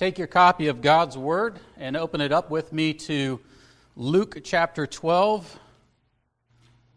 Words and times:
take 0.00 0.16
your 0.16 0.26
copy 0.26 0.68
of 0.68 0.80
God's 0.80 1.18
Word 1.18 1.60
and 1.76 1.94
open 1.94 2.22
it 2.22 2.32
up 2.32 2.48
with 2.50 2.72
me 2.72 2.94
to 2.94 3.38
Luke 3.96 4.38
chapter 4.42 4.86
12. 4.86 5.58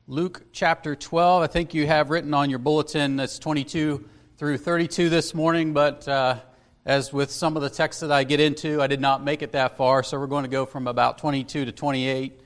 Luke 0.07 0.43
chapter 0.53 0.95
12. 0.95 1.43
I 1.43 1.47
think 1.47 1.73
you 1.73 1.85
have 1.85 2.09
written 2.09 2.33
on 2.33 2.49
your 2.49 2.59
bulletin 2.59 3.17
that's 3.17 3.39
22 3.39 4.05
through 4.37 4.57
32 4.57 5.09
this 5.09 5.33
morning, 5.33 5.73
but 5.73 6.07
uh, 6.07 6.37
as 6.85 7.11
with 7.11 7.29
some 7.29 7.57
of 7.57 7.61
the 7.61 7.69
texts 7.69 7.99
that 7.99 8.09
I 8.09 8.23
get 8.23 8.39
into, 8.39 8.81
I 8.81 8.87
did 8.87 9.01
not 9.01 9.21
make 9.21 9.41
it 9.41 9.51
that 9.51 9.75
far, 9.75 10.01
so 10.01 10.17
we're 10.17 10.27
going 10.27 10.45
to 10.45 10.49
go 10.49 10.65
from 10.65 10.87
about 10.87 11.17
22 11.17 11.65
to 11.65 11.71
28. 11.73 12.39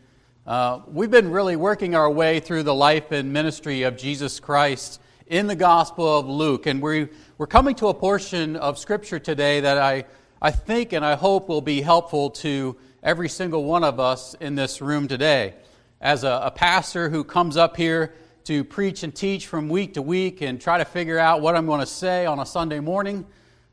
Uh, 0.47 0.79
we've 0.87 1.11
been 1.11 1.29
really 1.29 1.55
working 1.55 1.93
our 1.93 2.09
way 2.09 2.39
through 2.39 2.63
the 2.63 2.73
life 2.73 3.11
and 3.11 3.31
ministry 3.31 3.83
of 3.83 3.95
Jesus 3.95 4.39
Christ 4.39 4.99
in 5.27 5.45
the 5.45 5.55
Gospel 5.55 6.17
of 6.17 6.25
Luke, 6.25 6.65
and 6.65 6.81
we, 6.81 7.09
we're 7.37 7.45
coming 7.45 7.75
to 7.75 7.89
a 7.89 7.93
portion 7.93 8.55
of 8.55 8.79
Scripture 8.79 9.19
today 9.19 9.59
that 9.59 9.77
I, 9.77 10.05
I 10.39 10.51
think 10.51 10.93
and 10.93 11.03
I 11.03 11.15
hope 11.15 11.49
will 11.49 11.61
be 11.61 11.81
helpful 11.81 12.29
to 12.29 12.77
every 13.01 13.27
single 13.27 13.63
one 13.63 13.83
of 13.83 13.99
us 13.99 14.35
in 14.35 14.53
this 14.53 14.81
room 14.81 15.07
today. 15.07 15.55
As 15.99 16.23
a, 16.23 16.41
a 16.43 16.51
pastor 16.51 17.09
who 17.09 17.23
comes 17.23 17.57
up 17.57 17.75
here 17.75 18.13
to 18.43 18.63
preach 18.63 19.01
and 19.01 19.15
teach 19.15 19.47
from 19.47 19.67
week 19.67 19.95
to 19.95 20.01
week 20.03 20.41
and 20.41 20.61
try 20.61 20.77
to 20.77 20.85
figure 20.85 21.17
out 21.17 21.41
what 21.41 21.55
I'm 21.55 21.65
going 21.65 21.79
to 21.79 21.87
say 21.87 22.27
on 22.27 22.37
a 22.37 22.45
Sunday 22.45 22.79
morning, 22.79 23.25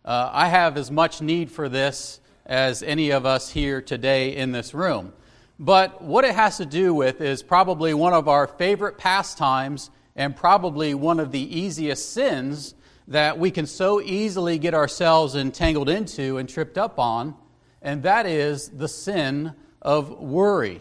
uh, 0.06 0.30
I 0.32 0.48
have 0.48 0.78
as 0.78 0.90
much 0.90 1.20
need 1.20 1.50
for 1.50 1.68
this 1.68 2.18
as 2.46 2.82
any 2.82 3.10
of 3.10 3.26
us 3.26 3.51
here 3.51 3.82
today 3.82 4.34
in 4.34 4.52
this 4.52 4.73
room. 4.73 5.12
But 5.59 6.01
what 6.01 6.24
it 6.24 6.34
has 6.34 6.56
to 6.56 6.65
do 6.65 6.95
with 6.95 7.20
is 7.20 7.42
probably 7.42 7.92
one 7.92 8.15
of 8.15 8.26
our 8.26 8.46
favorite 8.46 8.96
pastimes 8.96 9.90
and 10.16 10.34
probably 10.34 10.95
one 10.95 11.20
of 11.20 11.30
the 11.30 11.59
easiest 11.59 12.12
sins 12.12 12.74
that 13.08 13.38
we 13.38 13.50
can 13.50 13.66
so 13.66 14.00
easily 14.00 14.58
get 14.58 14.74
ourselves 14.74 15.34
entangled 15.34 15.88
into 15.88 16.38
and 16.38 16.48
tripped 16.48 16.78
up 16.78 16.98
on, 16.98 17.34
and 17.82 18.02
that 18.04 18.26
is 18.26 18.68
the 18.68 18.88
sin 18.88 19.52
of 19.82 20.18
worry. 20.20 20.80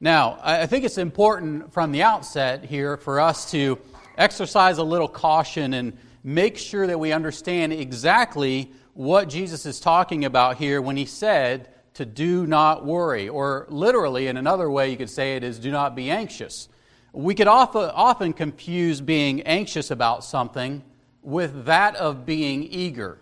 Now, 0.00 0.38
I 0.42 0.66
think 0.66 0.84
it's 0.84 0.98
important 0.98 1.72
from 1.72 1.92
the 1.92 2.02
outset 2.02 2.64
here 2.64 2.96
for 2.96 3.20
us 3.20 3.50
to 3.50 3.78
exercise 4.16 4.78
a 4.78 4.84
little 4.84 5.08
caution 5.08 5.74
and 5.74 5.96
make 6.22 6.56
sure 6.56 6.86
that 6.86 6.98
we 6.98 7.12
understand 7.12 7.72
exactly 7.72 8.70
what 8.94 9.28
Jesus 9.28 9.66
is 9.66 9.80
talking 9.80 10.24
about 10.24 10.56
here 10.56 10.80
when 10.80 10.96
he 10.96 11.04
said 11.04 11.68
to 11.94 12.06
do 12.06 12.46
not 12.46 12.86
worry. 12.86 13.28
Or 13.28 13.66
literally, 13.68 14.28
in 14.28 14.36
another 14.36 14.70
way, 14.70 14.90
you 14.90 14.96
could 14.96 15.10
say 15.10 15.36
it 15.36 15.44
is 15.44 15.58
do 15.58 15.70
not 15.70 15.94
be 15.96 16.10
anxious. 16.10 16.68
We 17.12 17.34
could 17.34 17.48
often, 17.48 18.32
confuse 18.32 19.00
being 19.00 19.42
anxious 19.42 19.90
about 19.90 20.22
something 20.24 20.84
with 21.22 21.66
that 21.66 21.96
of 21.96 22.24
being 22.24 22.64
eager. 22.64 23.18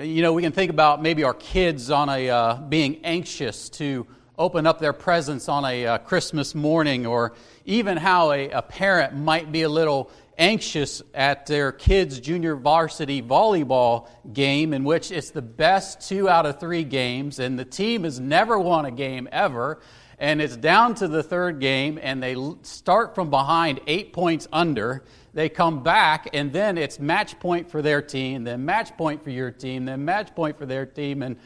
You 0.00 0.22
know, 0.22 0.32
we 0.32 0.42
can 0.42 0.52
think 0.52 0.70
about 0.70 1.02
maybe 1.02 1.24
our 1.24 1.34
kids 1.34 1.90
on 1.90 2.08
a 2.08 2.30
uh, 2.30 2.56
being 2.56 3.04
anxious 3.04 3.68
to 3.70 4.06
open 4.38 4.66
up 4.66 4.78
their 4.78 4.94
presents 4.94 5.48
on 5.48 5.64
a 5.64 5.86
uh, 5.86 5.98
Christmas 5.98 6.54
morning, 6.54 7.04
or 7.06 7.34
even 7.66 7.96
how 7.96 8.32
a, 8.32 8.48
a 8.50 8.62
parent 8.62 9.14
might 9.14 9.52
be 9.52 9.62
a 9.62 9.68
little 9.68 10.10
anxious 10.38 11.02
at 11.12 11.46
their 11.46 11.72
kids' 11.72 12.18
junior 12.18 12.56
varsity 12.56 13.20
volleyball 13.20 14.08
game, 14.32 14.72
in 14.72 14.84
which 14.84 15.10
it's 15.10 15.30
the 15.30 15.42
best 15.42 16.08
two 16.08 16.28
out 16.28 16.46
of 16.46 16.58
three 16.58 16.84
games, 16.84 17.38
and 17.38 17.58
the 17.58 17.64
team 17.64 18.04
has 18.04 18.18
never 18.18 18.58
won 18.58 18.86
a 18.86 18.90
game 18.90 19.28
ever. 19.30 19.80
And 20.18 20.40
it's 20.40 20.56
down 20.56 20.94
to 20.96 21.08
the 21.08 21.22
third 21.22 21.58
game, 21.58 21.98
and 22.00 22.22
they 22.22 22.36
start 22.62 23.14
from 23.14 23.28
behind 23.28 23.80
eight 23.86 24.12
points 24.12 24.46
under. 24.52 25.02
They 25.34 25.48
come 25.48 25.82
back, 25.82 26.28
and 26.34 26.52
then 26.52 26.76
it's 26.76 26.98
match 26.98 27.40
point 27.40 27.70
for 27.70 27.80
their 27.80 28.02
team, 28.02 28.44
then 28.44 28.64
match 28.64 28.96
point 28.96 29.24
for 29.24 29.30
your 29.30 29.50
team, 29.50 29.86
then 29.86 30.04
match 30.04 30.34
point 30.34 30.58
for 30.58 30.66
their 30.66 30.84
team, 30.84 31.22
and 31.22 31.36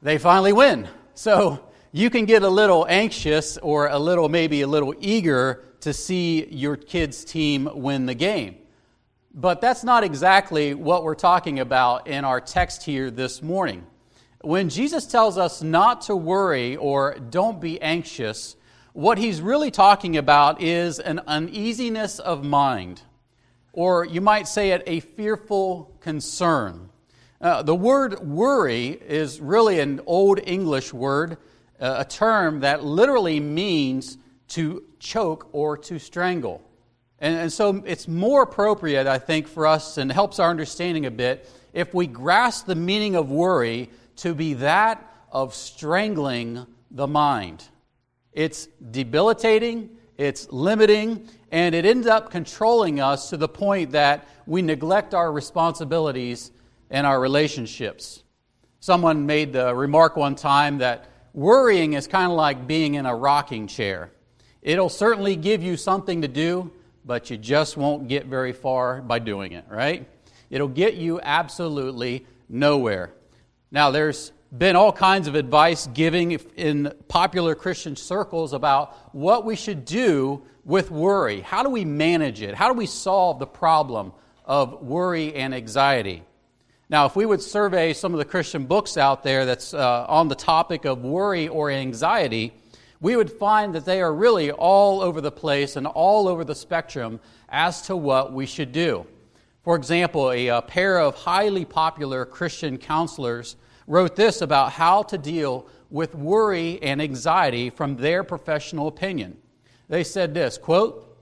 they 0.00 0.18
finally 0.18 0.52
win. 0.52 0.86
So 1.14 1.58
you 1.90 2.08
can 2.08 2.24
get 2.24 2.42
a 2.42 2.48
little 2.48 2.86
anxious 2.88 3.56
or 3.58 3.88
a 3.88 3.98
little, 3.98 4.28
maybe 4.28 4.60
a 4.60 4.68
little 4.68 4.94
eager 5.00 5.64
to 5.80 5.92
see 5.92 6.46
your 6.46 6.76
kid's 6.76 7.24
team 7.24 7.68
win 7.72 8.06
the 8.06 8.14
game. 8.14 8.56
But 9.34 9.60
that's 9.60 9.82
not 9.82 10.04
exactly 10.04 10.74
what 10.74 11.02
we're 11.02 11.16
talking 11.16 11.58
about 11.58 12.06
in 12.06 12.24
our 12.24 12.40
text 12.40 12.84
here 12.84 13.10
this 13.10 13.42
morning. 13.42 13.84
When 14.42 14.68
Jesus 14.68 15.06
tells 15.06 15.36
us 15.36 15.62
not 15.62 16.02
to 16.02 16.14
worry 16.14 16.76
or 16.76 17.14
don't 17.14 17.60
be 17.60 17.82
anxious, 17.82 18.54
what 18.94 19.18
he's 19.18 19.40
really 19.40 19.72
talking 19.72 20.16
about 20.16 20.62
is 20.62 21.00
an 21.00 21.20
uneasiness 21.26 22.20
of 22.20 22.44
mind, 22.44 23.02
or 23.72 24.04
you 24.04 24.20
might 24.20 24.46
say 24.46 24.70
it 24.70 24.84
a 24.86 25.00
fearful 25.00 25.92
concern. 25.98 26.88
Uh, 27.40 27.62
the 27.62 27.74
word 27.74 28.20
worry 28.20 28.90
is 28.90 29.40
really 29.40 29.80
an 29.80 30.00
old 30.06 30.38
English 30.46 30.94
word, 30.94 31.38
uh, 31.80 31.96
a 31.98 32.04
term 32.04 32.60
that 32.60 32.84
literally 32.84 33.40
means 33.40 34.16
to 34.46 34.84
choke 35.00 35.48
or 35.50 35.76
to 35.76 35.98
strangle. 35.98 36.62
And, 37.18 37.34
and 37.36 37.52
so 37.52 37.82
it's 37.84 38.06
more 38.06 38.42
appropriate, 38.42 39.08
I 39.08 39.18
think, 39.18 39.48
for 39.48 39.66
us 39.66 39.98
and 39.98 40.10
helps 40.10 40.38
our 40.38 40.50
understanding 40.50 41.04
a 41.04 41.10
bit 41.10 41.50
if 41.72 41.94
we 41.94 42.06
grasp 42.06 42.66
the 42.66 42.76
meaning 42.76 43.16
of 43.16 43.28
worry 43.28 43.90
to 44.18 44.36
be 44.36 44.54
that 44.54 45.04
of 45.32 45.52
strangling 45.52 46.64
the 46.92 47.08
mind. 47.08 47.68
It's 48.34 48.66
debilitating, 48.90 49.90
it's 50.18 50.50
limiting, 50.52 51.28
and 51.50 51.74
it 51.74 51.86
ends 51.86 52.06
up 52.06 52.30
controlling 52.30 53.00
us 53.00 53.30
to 53.30 53.36
the 53.36 53.48
point 53.48 53.92
that 53.92 54.28
we 54.46 54.60
neglect 54.60 55.14
our 55.14 55.32
responsibilities 55.32 56.50
and 56.90 57.06
our 57.06 57.20
relationships. 57.20 58.24
Someone 58.80 59.24
made 59.24 59.52
the 59.52 59.74
remark 59.74 60.16
one 60.16 60.34
time 60.34 60.78
that 60.78 61.08
worrying 61.32 61.94
is 61.94 62.06
kind 62.06 62.30
of 62.30 62.36
like 62.36 62.66
being 62.66 62.94
in 62.94 63.06
a 63.06 63.14
rocking 63.14 63.66
chair. 63.66 64.10
It'll 64.62 64.88
certainly 64.88 65.36
give 65.36 65.62
you 65.62 65.76
something 65.76 66.22
to 66.22 66.28
do, 66.28 66.72
but 67.04 67.30
you 67.30 67.36
just 67.36 67.76
won't 67.76 68.08
get 68.08 68.26
very 68.26 68.52
far 68.52 69.00
by 69.00 69.20
doing 69.20 69.52
it, 69.52 69.64
right? 69.68 70.08
It'll 70.50 70.68
get 70.68 70.94
you 70.94 71.20
absolutely 71.22 72.26
nowhere. 72.48 73.12
Now, 73.70 73.90
there's 73.90 74.32
been 74.56 74.76
all 74.76 74.92
kinds 74.92 75.26
of 75.26 75.34
advice 75.34 75.88
giving 75.88 76.32
in 76.56 76.92
popular 77.08 77.54
Christian 77.54 77.96
circles 77.96 78.52
about 78.52 78.94
what 79.12 79.44
we 79.44 79.56
should 79.56 79.84
do 79.84 80.42
with 80.64 80.90
worry. 80.90 81.40
How 81.40 81.62
do 81.62 81.70
we 81.70 81.84
manage 81.84 82.40
it? 82.40 82.54
How 82.54 82.68
do 82.68 82.78
we 82.78 82.86
solve 82.86 83.40
the 83.40 83.46
problem 83.46 84.12
of 84.44 84.82
worry 84.82 85.34
and 85.34 85.52
anxiety? 85.54 86.22
Now, 86.88 87.06
if 87.06 87.16
we 87.16 87.26
would 87.26 87.42
survey 87.42 87.94
some 87.94 88.12
of 88.12 88.18
the 88.18 88.24
Christian 88.24 88.66
books 88.66 88.96
out 88.96 89.24
there 89.24 89.44
that's 89.44 89.74
uh, 89.74 90.06
on 90.08 90.28
the 90.28 90.34
topic 90.36 90.84
of 90.84 91.02
worry 91.02 91.48
or 91.48 91.70
anxiety, 91.70 92.52
we 93.00 93.16
would 93.16 93.32
find 93.32 93.74
that 93.74 93.84
they 93.84 94.00
are 94.00 94.14
really 94.14 94.52
all 94.52 95.00
over 95.00 95.20
the 95.20 95.32
place 95.32 95.74
and 95.74 95.86
all 95.86 96.28
over 96.28 96.44
the 96.44 96.54
spectrum 96.54 97.18
as 97.48 97.82
to 97.82 97.96
what 97.96 98.32
we 98.32 98.46
should 98.46 98.70
do. 98.70 99.04
For 99.62 99.74
example, 99.74 100.30
a, 100.30 100.48
a 100.48 100.62
pair 100.62 101.00
of 101.00 101.16
highly 101.16 101.64
popular 101.64 102.24
Christian 102.24 102.78
counselors 102.78 103.56
wrote 103.86 104.16
this 104.16 104.40
about 104.40 104.72
how 104.72 105.02
to 105.04 105.18
deal 105.18 105.66
with 105.90 106.14
worry 106.14 106.82
and 106.82 107.00
anxiety 107.00 107.70
from 107.70 107.96
their 107.96 108.24
professional 108.24 108.88
opinion. 108.88 109.38
They 109.88 110.04
said 110.04 110.34
this 110.34 110.58
quote, 110.58 111.16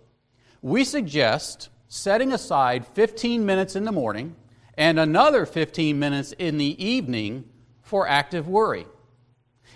We 0.61 0.85
suggest 0.85 1.69
setting 1.89 2.33
aside 2.33 2.87
15 2.87 3.45
minutes 3.45 3.77
in 3.77 3.85
the 3.85 3.93
morning 3.93 4.35
and 4.79 4.99
another 4.99 5.45
15 5.45 5.99
minutes 5.99 6.33
in 6.33 6.57
the 6.59 6.83
evening 6.83 7.45
for 7.83 8.09
active 8.09 8.49
worry. 8.49 8.87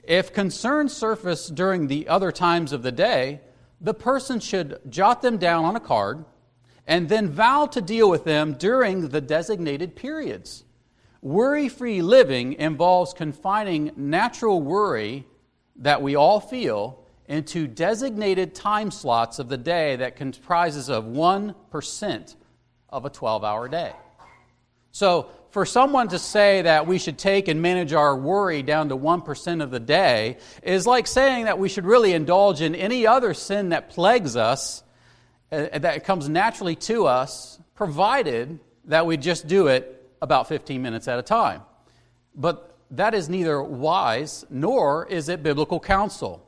If 0.03 0.33
concerns 0.33 0.93
surface 0.93 1.49
during 1.49 1.89
the 1.89 2.09
other 2.09 2.33
times 2.33 2.73
of 2.73 2.83
the 2.83 2.93
day, 2.93 3.41
the 3.81 3.93
person 3.93 4.41
should 4.41 4.81
jot 4.89 5.21
them 5.21 5.37
down 5.37 5.65
on 5.65 5.77
a 5.77 5.81
card 5.81 6.25
and 6.87 7.09
then 7.09 7.29
vow 7.29 7.67
to 7.67 7.81
deal 7.81 8.09
with 8.09 8.25
them 8.25 8.55
during 8.55 9.09
the 9.09 9.21
designated 9.21 9.97
periods. 9.97 10.65
Worry 11.27 11.69
free 11.69 12.03
living 12.03 12.53
involves 12.53 13.13
confining 13.13 13.91
natural 13.97 14.63
worry 14.63 15.27
that 15.81 16.01
we 16.01 16.15
all 16.15 16.39
feel 16.39 17.03
into 17.27 17.67
designated 17.67 18.55
time 18.55 18.93
slots 18.93 19.41
of 19.41 19.49
the 19.49 19.57
day 19.57 19.97
that 19.97 20.15
comprises 20.15 20.89
of 20.89 21.03
1% 21.03 22.37
of 22.91 23.05
a 23.05 23.11
12 23.11 23.43
hour 23.43 23.69
day. 23.69 23.93
So, 24.93 25.29
for 25.51 25.67
someone 25.67 26.07
to 26.11 26.21
say 26.21 26.63
that 26.63 26.87
we 26.87 26.97
should 26.97 27.19
take 27.19 27.49
and 27.49 27.61
manage 27.61 27.93
our 27.93 28.17
worry 28.17 28.63
down 28.63 28.91
to 28.91 28.97
1% 28.97 29.63
of 29.65 29.73
the 29.73 29.81
day 29.81 30.37
is 30.63 30.87
like 30.87 31.09
saying 31.09 31.47
that 31.47 31.59
we 31.59 31.69
should 31.69 31.87
really 31.87 32.13
indulge 32.13 32.61
in 32.61 32.77
any 32.77 33.05
other 33.05 33.35
sin 33.35 33.71
that 33.71 33.91
plagues 33.91 34.37
us, 34.37 34.85
uh, 35.51 35.77
that 35.77 36.05
comes 36.05 36.29
naturally 36.29 36.77
to 36.77 37.07
us, 37.07 37.59
provided 37.75 38.61
that 38.85 39.07
we 39.07 39.17
just 39.17 39.49
do 39.49 39.67
it 39.67 39.96
about 40.23 40.49
15 40.49 40.81
minutes 40.83 41.09
at 41.09 41.19
a 41.19 41.23
time. 41.23 41.63
But 42.35 42.77
that 42.91 43.15
is 43.15 43.29
neither 43.29 43.63
wise 43.63 44.45
nor 44.51 45.07
is 45.07 45.29
it 45.29 45.43
biblical 45.43 45.81
counsel. 45.81 46.47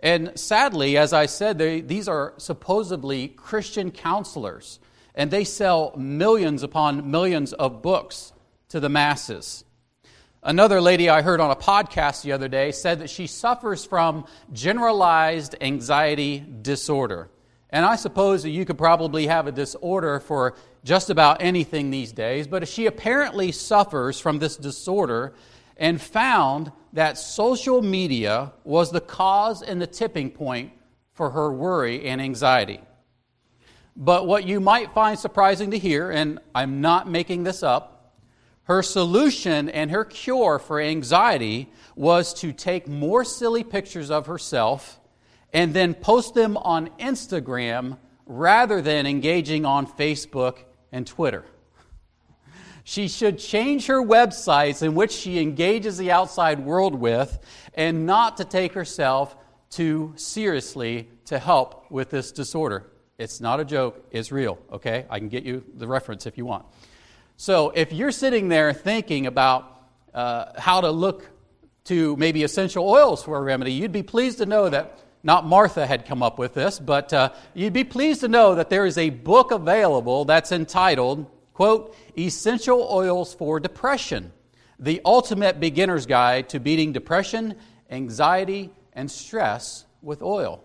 And 0.00 0.38
sadly, 0.38 0.96
as 0.96 1.12
I 1.12 1.26
said, 1.26 1.58
they, 1.58 1.80
these 1.80 2.08
are 2.08 2.34
supposedly 2.36 3.28
Christian 3.28 3.90
counselors, 3.90 4.78
and 5.14 5.30
they 5.30 5.44
sell 5.44 5.94
millions 5.96 6.62
upon 6.62 7.10
millions 7.10 7.52
of 7.52 7.82
books 7.82 8.32
to 8.68 8.80
the 8.80 8.88
masses. 8.88 9.64
Another 10.42 10.80
lady 10.80 11.08
I 11.08 11.22
heard 11.22 11.40
on 11.40 11.50
a 11.50 11.56
podcast 11.56 12.22
the 12.22 12.32
other 12.32 12.46
day 12.46 12.70
said 12.70 13.00
that 13.00 13.10
she 13.10 13.26
suffers 13.26 13.84
from 13.84 14.26
generalized 14.52 15.56
anxiety 15.60 16.44
disorder. 16.62 17.30
And 17.70 17.84
I 17.84 17.96
suppose 17.96 18.44
that 18.44 18.50
you 18.50 18.64
could 18.64 18.78
probably 18.78 19.26
have 19.26 19.46
a 19.48 19.52
disorder 19.52 20.20
for 20.20 20.54
just 20.86 21.10
about 21.10 21.42
anything 21.42 21.90
these 21.90 22.12
days, 22.12 22.46
but 22.46 22.68
she 22.68 22.86
apparently 22.86 23.50
suffers 23.50 24.20
from 24.20 24.38
this 24.38 24.56
disorder 24.56 25.34
and 25.76 26.00
found 26.00 26.70
that 26.92 27.18
social 27.18 27.82
media 27.82 28.52
was 28.62 28.92
the 28.92 29.00
cause 29.00 29.62
and 29.62 29.82
the 29.82 29.86
tipping 29.86 30.30
point 30.30 30.70
for 31.12 31.30
her 31.30 31.52
worry 31.52 32.06
and 32.06 32.20
anxiety. 32.20 32.80
But 33.96 34.28
what 34.28 34.46
you 34.46 34.60
might 34.60 34.94
find 34.94 35.18
surprising 35.18 35.72
to 35.72 35.78
hear, 35.78 36.10
and 36.12 36.38
I'm 36.54 36.80
not 36.80 37.10
making 37.10 37.42
this 37.42 37.64
up, 37.64 38.14
her 38.64 38.80
solution 38.82 39.68
and 39.68 39.90
her 39.90 40.04
cure 40.04 40.60
for 40.60 40.80
anxiety 40.80 41.68
was 41.96 42.32
to 42.34 42.52
take 42.52 42.86
more 42.86 43.24
silly 43.24 43.64
pictures 43.64 44.10
of 44.10 44.26
herself 44.26 45.00
and 45.52 45.74
then 45.74 45.94
post 45.94 46.34
them 46.34 46.56
on 46.56 46.90
Instagram 47.00 47.98
rather 48.24 48.80
than 48.80 49.06
engaging 49.06 49.64
on 49.64 49.86
Facebook 49.86 50.58
and 50.96 51.06
Twitter. 51.06 51.44
She 52.82 53.06
should 53.08 53.38
change 53.38 53.86
her 53.86 54.02
websites 54.02 54.82
in 54.82 54.94
which 54.94 55.12
she 55.12 55.38
engages 55.40 55.98
the 55.98 56.10
outside 56.10 56.60
world 56.60 56.94
with 56.94 57.38
and 57.74 58.06
not 58.06 58.38
to 58.38 58.46
take 58.46 58.72
herself 58.72 59.36
too 59.68 60.14
seriously 60.16 61.08
to 61.26 61.38
help 61.38 61.90
with 61.90 62.08
this 62.08 62.32
disorder. 62.32 62.86
It's 63.18 63.42
not 63.42 63.60
a 63.60 63.64
joke, 63.64 64.06
it's 64.10 64.32
real, 64.32 64.58
okay? 64.72 65.04
I 65.10 65.18
can 65.18 65.28
get 65.28 65.44
you 65.44 65.64
the 65.74 65.86
reference 65.86 66.24
if 66.24 66.38
you 66.38 66.46
want. 66.46 66.64
So 67.36 67.70
if 67.74 67.92
you're 67.92 68.12
sitting 68.12 68.48
there 68.48 68.72
thinking 68.72 69.26
about 69.26 69.82
uh, 70.14 70.58
how 70.58 70.80
to 70.80 70.90
look 70.90 71.28
to 71.84 72.16
maybe 72.16 72.42
essential 72.42 72.88
oils 72.88 73.22
for 73.22 73.36
a 73.36 73.42
remedy, 73.42 73.72
you'd 73.72 73.92
be 73.92 74.02
pleased 74.02 74.38
to 74.38 74.46
know 74.46 74.70
that 74.70 74.98
not 75.26 75.44
Martha 75.44 75.84
had 75.84 76.06
come 76.06 76.22
up 76.22 76.38
with 76.38 76.54
this, 76.54 76.78
but 76.78 77.12
uh, 77.12 77.30
you'd 77.52 77.72
be 77.72 77.82
pleased 77.82 78.20
to 78.20 78.28
know 78.28 78.54
that 78.54 78.70
there 78.70 78.86
is 78.86 78.96
a 78.96 79.10
book 79.10 79.50
available 79.50 80.24
that's 80.24 80.52
entitled, 80.52 81.26
quote, 81.52 81.96
Essential 82.16 82.86
Oils 82.88 83.34
for 83.34 83.58
Depression, 83.58 84.32
the 84.78 85.00
ultimate 85.04 85.58
beginner's 85.58 86.06
guide 86.06 86.48
to 86.50 86.60
beating 86.60 86.92
depression, 86.92 87.56
anxiety, 87.90 88.70
and 88.92 89.10
stress 89.10 89.84
with 90.00 90.22
oil. 90.22 90.62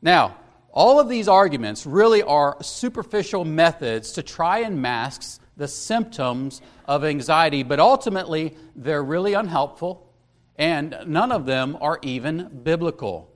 Now, 0.00 0.38
all 0.72 0.98
of 0.98 1.10
these 1.10 1.28
arguments 1.28 1.84
really 1.84 2.22
are 2.22 2.56
superficial 2.62 3.44
methods 3.44 4.12
to 4.12 4.22
try 4.22 4.60
and 4.60 4.80
mask 4.80 5.38
the 5.58 5.68
symptoms 5.68 6.62
of 6.86 7.04
anxiety, 7.04 7.62
but 7.62 7.78
ultimately 7.78 8.56
they're 8.74 9.04
really 9.04 9.34
unhelpful 9.34 10.08
and 10.56 10.96
none 11.06 11.30
of 11.30 11.44
them 11.44 11.76
are 11.80 11.98
even 12.02 12.62
biblical. 12.62 13.31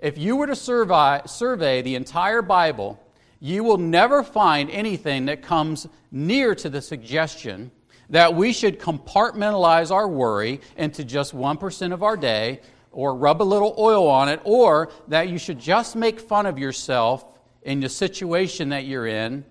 If 0.00 0.16
you 0.16 0.36
were 0.36 0.46
to 0.46 0.54
survey, 0.54 1.22
survey 1.26 1.82
the 1.82 1.96
entire 1.96 2.40
Bible, 2.40 3.02
you 3.40 3.64
will 3.64 3.78
never 3.78 4.22
find 4.22 4.70
anything 4.70 5.26
that 5.26 5.42
comes 5.42 5.88
near 6.12 6.54
to 6.54 6.70
the 6.70 6.80
suggestion 6.80 7.72
that 8.10 8.34
we 8.34 8.52
should 8.52 8.78
compartmentalize 8.78 9.90
our 9.90 10.08
worry 10.08 10.60
into 10.76 11.04
just 11.04 11.34
1% 11.34 11.92
of 11.92 12.02
our 12.02 12.16
day 12.16 12.60
or 12.92 13.14
rub 13.14 13.42
a 13.42 13.44
little 13.44 13.74
oil 13.78 14.08
on 14.08 14.28
it, 14.28 14.40
or 14.44 14.90
that 15.08 15.28
you 15.28 15.38
should 15.38 15.58
just 15.58 15.94
make 15.94 16.18
fun 16.18 16.46
of 16.46 16.58
yourself 16.58 17.24
in 17.62 17.80
the 17.80 17.88
situation 17.88 18.70
that 18.70 18.86
you're 18.86 19.06
in 19.06 19.44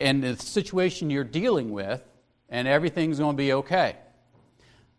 and 0.00 0.22
the 0.22 0.36
situation 0.36 1.08
you're 1.08 1.22
dealing 1.22 1.70
with, 1.70 2.02
and 2.48 2.66
everything's 2.66 3.18
going 3.18 3.36
to 3.36 3.40
be 3.40 3.52
okay. 3.52 3.96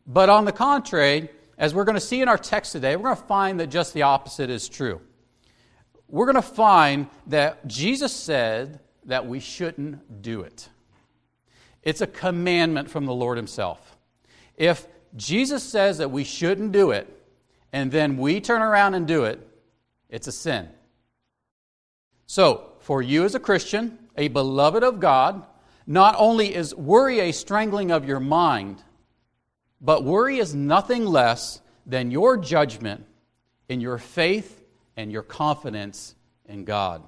But 0.07 0.29
on 0.29 0.45
the 0.45 0.53
contrary, 0.53 1.29
as 1.57 1.73
we're 1.73 1.83
going 1.83 1.95
to 1.95 2.01
see 2.01 2.21
in 2.21 2.27
our 2.27 2.37
text 2.37 2.71
today, 2.71 2.95
we're 2.95 3.03
going 3.03 3.15
to 3.15 3.23
find 3.23 3.59
that 3.59 3.67
just 3.67 3.93
the 3.93 4.03
opposite 4.03 4.49
is 4.49 4.67
true. 4.67 5.01
We're 6.07 6.25
going 6.25 6.35
to 6.35 6.41
find 6.41 7.07
that 7.27 7.67
Jesus 7.67 8.13
said 8.13 8.79
that 9.05 9.27
we 9.27 9.39
shouldn't 9.39 10.21
do 10.21 10.41
it. 10.41 10.69
It's 11.81 12.01
a 12.01 12.07
commandment 12.07 12.89
from 12.89 13.05
the 13.05 13.13
Lord 13.13 13.37
Himself. 13.37 13.97
If 14.55 14.87
Jesus 15.15 15.63
says 15.63 15.97
that 15.97 16.11
we 16.11 16.23
shouldn't 16.23 16.71
do 16.71 16.91
it, 16.91 17.07
and 17.71 17.91
then 17.91 18.17
we 18.17 18.39
turn 18.39 18.61
around 18.61 18.93
and 18.93 19.07
do 19.07 19.25
it, 19.25 19.45
it's 20.09 20.27
a 20.27 20.31
sin. 20.31 20.69
So, 22.25 22.69
for 22.79 23.01
you 23.01 23.25
as 23.25 23.35
a 23.35 23.39
Christian, 23.39 23.97
a 24.15 24.27
beloved 24.27 24.83
of 24.83 24.99
God, 24.99 25.45
not 25.85 26.15
only 26.17 26.53
is 26.53 26.75
worry 26.75 27.19
a 27.19 27.31
strangling 27.31 27.91
of 27.91 28.05
your 28.05 28.19
mind, 28.19 28.81
but 29.83 30.05
worry 30.05 30.39
is 30.39 30.55
nothing 30.55 31.05
less 31.05 31.59
than 31.85 32.09
your 32.09 32.37
judgment 32.37 33.05
in 33.67 33.81
your 33.81 33.97
faith 33.97 34.63
and 34.95 35.11
your 35.11 35.21
confidence 35.21 36.15
in 36.45 36.63
God. 36.63 37.03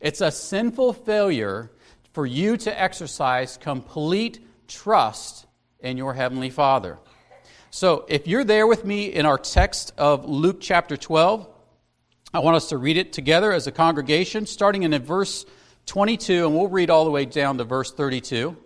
It's 0.00 0.20
a 0.20 0.32
sinful 0.32 0.94
failure 0.94 1.70
for 2.12 2.26
you 2.26 2.56
to 2.56 2.80
exercise 2.80 3.56
complete 3.56 4.40
trust 4.66 5.46
in 5.78 5.96
your 5.96 6.12
Heavenly 6.12 6.50
Father. 6.50 6.98
So, 7.70 8.04
if 8.08 8.26
you're 8.26 8.42
there 8.42 8.66
with 8.66 8.84
me 8.84 9.06
in 9.06 9.26
our 9.26 9.38
text 9.38 9.92
of 9.96 10.28
Luke 10.28 10.60
chapter 10.60 10.96
12, 10.96 11.48
I 12.34 12.40
want 12.40 12.56
us 12.56 12.70
to 12.70 12.78
read 12.78 12.96
it 12.96 13.12
together 13.12 13.52
as 13.52 13.68
a 13.68 13.72
congregation, 13.72 14.46
starting 14.46 14.82
in 14.82 14.98
verse 15.02 15.46
22, 15.86 16.46
and 16.46 16.56
we'll 16.56 16.68
read 16.68 16.90
all 16.90 17.04
the 17.04 17.10
way 17.12 17.24
down 17.24 17.58
to 17.58 17.64
verse 17.64 17.92
32. 17.92 18.56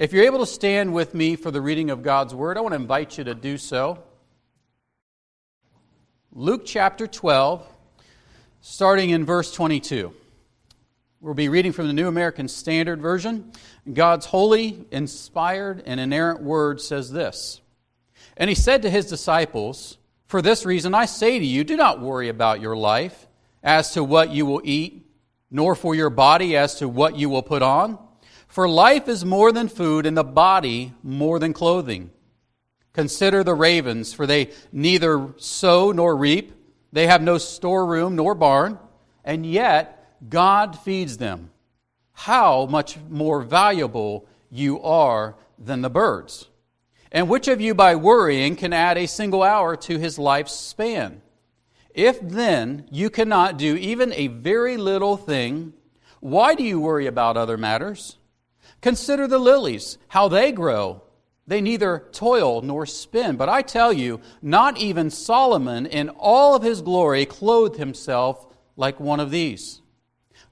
If 0.00 0.14
you're 0.14 0.24
able 0.24 0.38
to 0.38 0.46
stand 0.46 0.94
with 0.94 1.12
me 1.12 1.36
for 1.36 1.50
the 1.50 1.60
reading 1.60 1.90
of 1.90 2.02
God's 2.02 2.34
Word, 2.34 2.56
I 2.56 2.62
want 2.62 2.72
to 2.72 2.80
invite 2.80 3.18
you 3.18 3.24
to 3.24 3.34
do 3.34 3.58
so. 3.58 4.02
Luke 6.32 6.62
chapter 6.64 7.06
12, 7.06 7.70
starting 8.62 9.10
in 9.10 9.26
verse 9.26 9.52
22. 9.52 10.14
We'll 11.20 11.34
be 11.34 11.50
reading 11.50 11.72
from 11.72 11.86
the 11.86 11.92
New 11.92 12.08
American 12.08 12.48
Standard 12.48 13.02
Version. 13.02 13.52
God's 13.92 14.24
holy, 14.24 14.86
inspired, 14.90 15.82
and 15.84 16.00
inerrant 16.00 16.40
Word 16.40 16.80
says 16.80 17.12
this 17.12 17.60
And 18.38 18.48
he 18.48 18.56
said 18.56 18.80
to 18.80 18.90
his 18.90 19.04
disciples, 19.04 19.98
For 20.28 20.40
this 20.40 20.64
reason 20.64 20.94
I 20.94 21.04
say 21.04 21.38
to 21.38 21.44
you, 21.44 21.62
do 21.62 21.76
not 21.76 22.00
worry 22.00 22.30
about 22.30 22.62
your 22.62 22.74
life 22.74 23.26
as 23.62 23.92
to 23.92 24.02
what 24.02 24.30
you 24.30 24.46
will 24.46 24.62
eat 24.64 25.06
nor 25.50 25.74
for 25.74 25.94
your 25.94 26.08
body 26.08 26.56
as 26.56 26.76
to 26.76 26.88
what 26.88 27.16
you 27.16 27.28
will 27.28 27.42
put 27.42 27.60
on. 27.60 27.98
For 28.50 28.68
life 28.68 29.06
is 29.06 29.24
more 29.24 29.52
than 29.52 29.68
food, 29.68 30.06
and 30.06 30.16
the 30.16 30.24
body 30.24 30.92
more 31.04 31.38
than 31.38 31.52
clothing. 31.52 32.10
Consider 32.92 33.44
the 33.44 33.54
ravens, 33.54 34.12
for 34.12 34.26
they 34.26 34.50
neither 34.72 35.28
sow 35.36 35.92
nor 35.92 36.16
reap, 36.16 36.52
they 36.92 37.06
have 37.06 37.22
no 37.22 37.38
storeroom 37.38 38.16
nor 38.16 38.34
barn, 38.34 38.80
and 39.24 39.46
yet 39.46 40.16
God 40.28 40.76
feeds 40.76 41.18
them. 41.18 41.50
How 42.12 42.66
much 42.66 42.98
more 43.08 43.40
valuable 43.40 44.26
you 44.50 44.82
are 44.82 45.36
than 45.56 45.82
the 45.82 45.88
birds. 45.88 46.48
And 47.12 47.28
which 47.28 47.46
of 47.46 47.60
you, 47.60 47.72
by 47.72 47.94
worrying, 47.94 48.56
can 48.56 48.72
add 48.72 48.98
a 48.98 49.06
single 49.06 49.44
hour 49.44 49.76
to 49.76 49.96
his 49.96 50.18
life's 50.18 50.54
span? 50.54 51.22
If 51.94 52.20
then 52.20 52.88
you 52.90 53.10
cannot 53.10 53.58
do 53.58 53.76
even 53.76 54.12
a 54.14 54.26
very 54.26 54.76
little 54.76 55.16
thing, 55.16 55.72
why 56.18 56.56
do 56.56 56.64
you 56.64 56.80
worry 56.80 57.06
about 57.06 57.36
other 57.36 57.56
matters? 57.56 58.16
Consider 58.80 59.26
the 59.26 59.38
lilies, 59.38 59.98
how 60.08 60.28
they 60.28 60.52
grow. 60.52 61.02
They 61.46 61.60
neither 61.60 62.06
toil 62.12 62.62
nor 62.62 62.86
spin. 62.86 63.36
But 63.36 63.48
I 63.48 63.62
tell 63.62 63.92
you, 63.92 64.20
not 64.40 64.78
even 64.78 65.10
Solomon 65.10 65.86
in 65.86 66.08
all 66.10 66.54
of 66.54 66.62
his 66.62 66.82
glory 66.82 67.26
clothed 67.26 67.76
himself 67.76 68.46
like 68.76 69.00
one 69.00 69.20
of 69.20 69.30
these. 69.30 69.82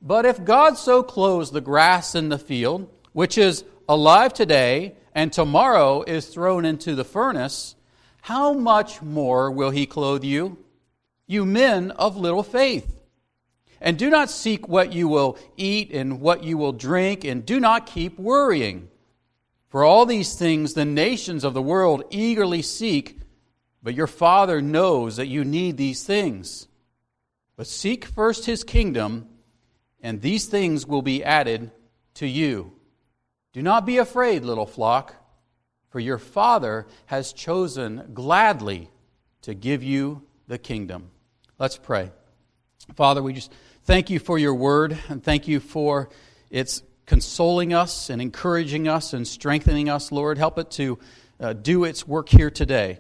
But 0.03 0.27
if 0.27 0.45
God 0.45 0.77
so 0.77 1.03
clothes 1.03 1.51
the 1.51 1.61
grass 1.61 2.15
in 2.15 2.29
the 2.29 2.39
field, 2.39 2.93
which 3.13 3.39
is 3.39 3.65
alive 3.89 4.33
today 4.33 4.95
and 5.15 5.33
tomorrow 5.33 6.03
is 6.03 6.27
thrown 6.27 6.65
into 6.65 6.95
the 6.95 7.05
furnace, 7.05 7.75
how 8.23 8.53
much 8.53 9.01
more 9.03 9.51
will 9.51 9.71
he 9.71 9.87
clothe 9.87 10.25
you? 10.25 10.59
you 11.29 11.45
men 11.45 11.91
of 11.93 12.17
little 12.17 12.43
faith. 12.43 12.98
And 13.81 13.99
do 13.99 14.11
not 14.11 14.31
seek 14.31 14.69
what 14.69 14.93
you 14.93 15.09
will 15.09 15.39
eat 15.57 15.93
and 15.93 16.21
what 16.21 16.43
you 16.45 16.59
will 16.59 16.73
drink, 16.73 17.25
and 17.25 17.47
do 17.47 17.61
not 17.61 17.87
keep 17.87 18.19
worrying. 18.19 18.89
For 19.69 19.85
all 19.85 20.07
these 20.07 20.35
things 20.35 20.75
the 20.75 20.85
nations 20.85 21.45
of 21.45 21.55
the 21.55 21.63
world 21.63 22.05
eagerly 22.11 22.63
seek, 22.63 23.21
but 23.83 23.95
your 23.95 24.07
Father 24.07 24.61
knows 24.61 25.17
that 25.17 25.29
you 25.29 25.45
need 25.45 25.77
these 25.77 26.03
things. 26.03 26.67
But 27.57 27.67
seek 27.67 28.05
first 28.05 28.47
his 28.47 28.65
kingdom, 28.65 29.29
and 30.01 30.21
these 30.21 30.47
things 30.47 30.87
will 30.87 31.03
be 31.03 31.23
added 31.23 31.71
to 32.15 32.27
you. 32.27 32.73
Do 33.53 33.63
not 33.63 33.87
be 33.87 33.99
afraid, 33.99 34.45
little 34.45 34.67
flock, 34.67 35.15
for 35.91 36.01
your 36.01 36.19
Father 36.19 36.87
has 37.07 37.33
chosen 37.33 38.11
gladly 38.15 38.91
to 39.43 39.55
give 39.55 39.83
you 39.83 40.23
the 40.47 40.59
kingdom. 40.59 41.11
Let's 41.59 41.77
pray. 41.77 42.11
Father, 42.95 43.23
we 43.23 43.33
just 43.33 43.53
thank 43.89 44.11
you 44.11 44.19
for 44.19 44.39
your 44.39 44.55
word 44.55 44.99
and 45.09 45.25
thank 45.25 45.49
you 45.49 45.59
for 45.59 46.11
its 46.51 46.83
consoling 47.07 47.73
us 47.73 48.11
and 48.11 48.21
encouraging 48.21 48.87
us 48.87 49.15
and 49.15 49.27
strengthening 49.27 49.89
us, 49.89 50.13
Lord. 50.13 50.37
Help 50.37 50.59
it 50.59 50.71
to 50.73 50.99
uh, 51.41 51.55
do 51.55 51.85
its 51.85 52.07
work 52.07 52.29
here 52.29 52.51
today. 52.51 52.99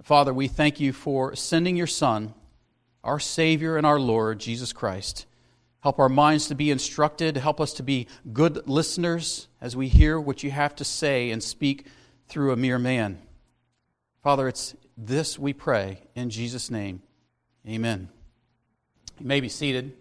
Father, 0.00 0.32
we 0.32 0.46
thank 0.46 0.78
you 0.78 0.92
for 0.92 1.34
sending 1.34 1.76
your 1.76 1.88
Son, 1.88 2.34
our 3.02 3.18
Savior 3.18 3.76
and 3.76 3.84
our 3.84 3.98
Lord, 3.98 4.38
Jesus 4.38 4.72
Christ. 4.72 5.26
Help 5.80 5.98
our 5.98 6.08
minds 6.08 6.46
to 6.46 6.54
be 6.54 6.70
instructed. 6.70 7.36
Help 7.36 7.60
us 7.60 7.72
to 7.72 7.82
be 7.82 8.06
good 8.32 8.68
listeners 8.68 9.48
as 9.60 9.74
we 9.74 9.88
hear 9.88 10.20
what 10.20 10.44
you 10.44 10.52
have 10.52 10.76
to 10.76 10.84
say 10.84 11.32
and 11.32 11.42
speak 11.42 11.84
through 12.28 12.52
a 12.52 12.56
mere 12.56 12.78
man. 12.78 13.20
Father, 14.22 14.46
it's 14.46 14.76
this 14.96 15.36
we 15.36 15.52
pray 15.52 15.98
in 16.14 16.30
Jesus' 16.30 16.70
name. 16.70 17.02
Amen. 17.66 18.08
You 19.18 19.26
may 19.26 19.40
be 19.40 19.48
seated. 19.48 19.96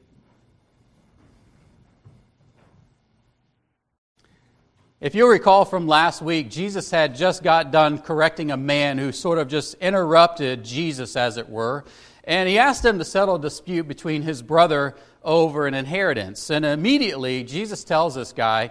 If 5.01 5.15
you'll 5.15 5.29
recall 5.29 5.65
from 5.65 5.87
last 5.87 6.21
week, 6.21 6.51
Jesus 6.51 6.91
had 6.91 7.15
just 7.15 7.41
got 7.41 7.71
done 7.71 7.97
correcting 7.97 8.51
a 8.51 8.55
man 8.55 8.99
who 8.99 9.11
sort 9.11 9.39
of 9.39 9.47
just 9.47 9.73
interrupted 9.81 10.63
Jesus, 10.63 11.15
as 11.15 11.37
it 11.37 11.49
were. 11.49 11.85
And 12.23 12.47
he 12.47 12.59
asked 12.59 12.85
him 12.85 12.99
to 12.99 13.03
settle 13.03 13.37
a 13.37 13.41
dispute 13.41 13.87
between 13.87 14.21
his 14.21 14.43
brother 14.43 14.95
over 15.23 15.65
an 15.65 15.73
inheritance. 15.73 16.51
And 16.51 16.63
immediately, 16.63 17.43
Jesus 17.43 17.83
tells 17.83 18.13
this 18.13 18.31
guy 18.31 18.69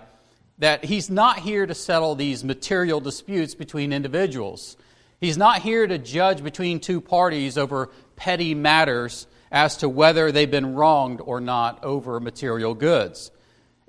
that 0.58 0.84
he's 0.84 1.10
not 1.10 1.40
here 1.40 1.66
to 1.66 1.74
settle 1.74 2.14
these 2.14 2.44
material 2.44 3.00
disputes 3.00 3.56
between 3.56 3.92
individuals. 3.92 4.76
He's 5.20 5.36
not 5.36 5.62
here 5.62 5.84
to 5.84 5.98
judge 5.98 6.44
between 6.44 6.78
two 6.78 7.00
parties 7.00 7.58
over 7.58 7.90
petty 8.14 8.54
matters 8.54 9.26
as 9.50 9.78
to 9.78 9.88
whether 9.88 10.30
they've 10.30 10.48
been 10.48 10.76
wronged 10.76 11.20
or 11.20 11.40
not 11.40 11.82
over 11.82 12.20
material 12.20 12.74
goods. 12.74 13.32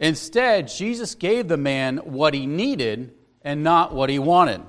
Instead, 0.02 0.68
Jesus 0.68 1.14
gave 1.14 1.48
the 1.48 1.58
man 1.58 1.98
what 1.98 2.34
he 2.34 2.48
needed 2.48 3.14
and 3.44 3.64
not 3.64 3.94
what 3.94 4.10
he 4.10 4.18
wanted. 4.18 4.62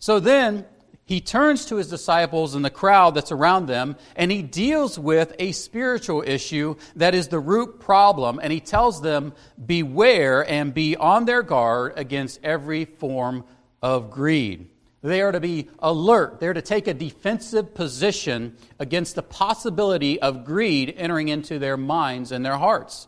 So 0.00 0.18
then 0.18 0.66
he 1.04 1.20
turns 1.20 1.66
to 1.66 1.76
his 1.76 1.88
disciples 1.88 2.56
and 2.56 2.64
the 2.64 2.70
crowd 2.70 3.14
that's 3.14 3.30
around 3.30 3.66
them, 3.66 3.96
and 4.16 4.32
he 4.32 4.42
deals 4.42 4.98
with 4.98 5.32
a 5.38 5.52
spiritual 5.52 6.24
issue 6.26 6.74
that 6.96 7.14
is 7.14 7.28
the 7.28 7.38
root 7.38 7.78
problem, 7.78 8.40
and 8.42 8.52
he 8.52 8.58
tells 8.58 9.00
them, 9.00 9.32
Beware 9.64 10.48
and 10.48 10.74
be 10.74 10.96
on 10.96 11.24
their 11.24 11.42
guard 11.42 11.92
against 11.96 12.40
every 12.42 12.84
form 12.84 13.44
of 13.80 14.10
greed. 14.10 14.70
They 15.02 15.20
are 15.20 15.32
to 15.32 15.40
be 15.40 15.68
alert. 15.78 16.40
They're 16.40 16.54
to 16.54 16.62
take 16.62 16.88
a 16.88 16.94
defensive 16.94 17.74
position 17.74 18.56
against 18.80 19.14
the 19.14 19.22
possibility 19.22 20.20
of 20.20 20.44
greed 20.44 20.92
entering 20.96 21.28
into 21.28 21.60
their 21.60 21.76
minds 21.76 22.32
and 22.32 22.44
their 22.44 22.56
hearts. 22.56 23.06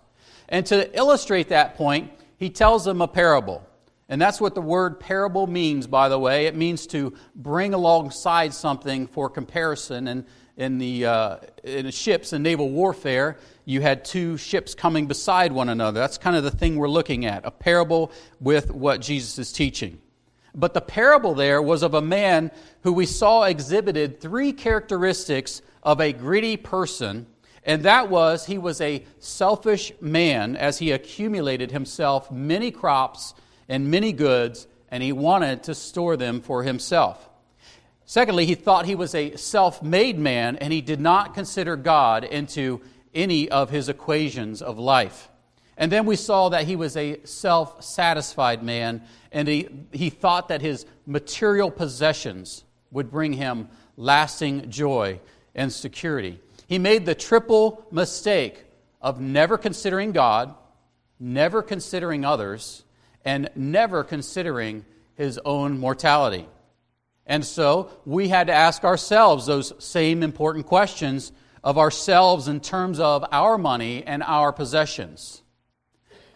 And 0.48 0.64
to 0.66 0.96
illustrate 0.96 1.48
that 1.48 1.76
point, 1.76 2.10
he 2.36 2.50
tells 2.50 2.84
them 2.84 3.00
a 3.00 3.08
parable. 3.08 3.66
And 4.08 4.22
that's 4.22 4.40
what 4.40 4.54
the 4.54 4.60
word 4.60 5.00
parable 5.00 5.46
means, 5.46 5.86
by 5.86 6.08
the 6.08 6.18
way. 6.18 6.46
It 6.46 6.54
means 6.54 6.86
to 6.88 7.14
bring 7.34 7.74
alongside 7.74 8.54
something 8.54 9.08
for 9.08 9.28
comparison. 9.28 10.06
And 10.06 10.24
in 10.56 10.78
the 10.78 11.06
uh, 11.06 11.36
in 11.64 11.90
ships 11.90 12.32
in 12.32 12.42
naval 12.42 12.70
warfare, 12.70 13.36
you 13.64 13.80
had 13.80 14.04
two 14.04 14.36
ships 14.36 14.74
coming 14.74 15.06
beside 15.06 15.52
one 15.52 15.68
another. 15.68 15.98
That's 15.98 16.18
kind 16.18 16.36
of 16.36 16.44
the 16.44 16.50
thing 16.50 16.76
we're 16.76 16.88
looking 16.88 17.26
at 17.26 17.44
a 17.44 17.50
parable 17.50 18.12
with 18.40 18.70
what 18.70 19.00
Jesus 19.00 19.38
is 19.38 19.52
teaching. 19.52 19.98
But 20.54 20.72
the 20.72 20.80
parable 20.80 21.34
there 21.34 21.60
was 21.60 21.82
of 21.82 21.92
a 21.92 22.00
man 22.00 22.50
who 22.82 22.92
we 22.92 23.04
saw 23.04 23.42
exhibited 23.42 24.20
three 24.20 24.52
characteristics 24.52 25.60
of 25.82 26.00
a 26.00 26.12
greedy 26.12 26.56
person 26.56 27.26
and 27.66 27.82
that 27.82 28.08
was 28.08 28.46
he 28.46 28.56
was 28.56 28.80
a 28.80 29.04
selfish 29.18 29.92
man 30.00 30.56
as 30.56 30.78
he 30.78 30.92
accumulated 30.92 31.72
himself 31.72 32.30
many 32.30 32.70
crops 32.70 33.34
and 33.68 33.90
many 33.90 34.12
goods, 34.12 34.68
and 34.88 35.02
he 35.02 35.12
wanted 35.12 35.64
to 35.64 35.74
store 35.74 36.16
them 36.16 36.40
for 36.40 36.62
himself. 36.62 37.28
Secondly, 38.04 38.46
he 38.46 38.54
thought 38.54 38.86
he 38.86 38.94
was 38.94 39.16
a 39.16 39.34
self 39.36 39.82
made 39.82 40.16
man, 40.16 40.56
and 40.56 40.72
he 40.72 40.80
did 40.80 41.00
not 41.00 41.34
consider 41.34 41.74
God 41.74 42.22
into 42.22 42.80
any 43.12 43.48
of 43.48 43.68
his 43.70 43.88
equations 43.88 44.62
of 44.62 44.78
life. 44.78 45.28
And 45.76 45.90
then 45.90 46.06
we 46.06 46.14
saw 46.14 46.50
that 46.50 46.64
he 46.64 46.76
was 46.76 46.96
a 46.96 47.18
self 47.24 47.82
satisfied 47.82 48.62
man, 48.62 49.02
and 49.32 49.48
he, 49.48 49.68
he 49.90 50.08
thought 50.08 50.48
that 50.48 50.62
his 50.62 50.86
material 51.04 51.72
possessions 51.72 52.62
would 52.92 53.10
bring 53.10 53.32
him 53.32 53.68
lasting 53.96 54.70
joy 54.70 55.18
and 55.52 55.72
security. 55.72 56.40
He 56.66 56.78
made 56.78 57.06
the 57.06 57.14
triple 57.14 57.86
mistake 57.90 58.64
of 59.00 59.20
never 59.20 59.56
considering 59.56 60.12
God, 60.12 60.54
never 61.20 61.62
considering 61.62 62.24
others, 62.24 62.84
and 63.24 63.50
never 63.54 64.04
considering 64.04 64.84
his 65.14 65.40
own 65.44 65.78
mortality. 65.78 66.46
And 67.26 67.44
so 67.44 67.90
we 68.04 68.28
had 68.28 68.46
to 68.46 68.52
ask 68.52 68.84
ourselves 68.84 69.46
those 69.46 69.72
same 69.84 70.22
important 70.22 70.66
questions 70.66 71.32
of 71.64 71.78
ourselves 71.78 72.46
in 72.46 72.60
terms 72.60 73.00
of 73.00 73.24
our 73.32 73.58
money 73.58 74.04
and 74.04 74.22
our 74.22 74.52
possessions. 74.52 75.42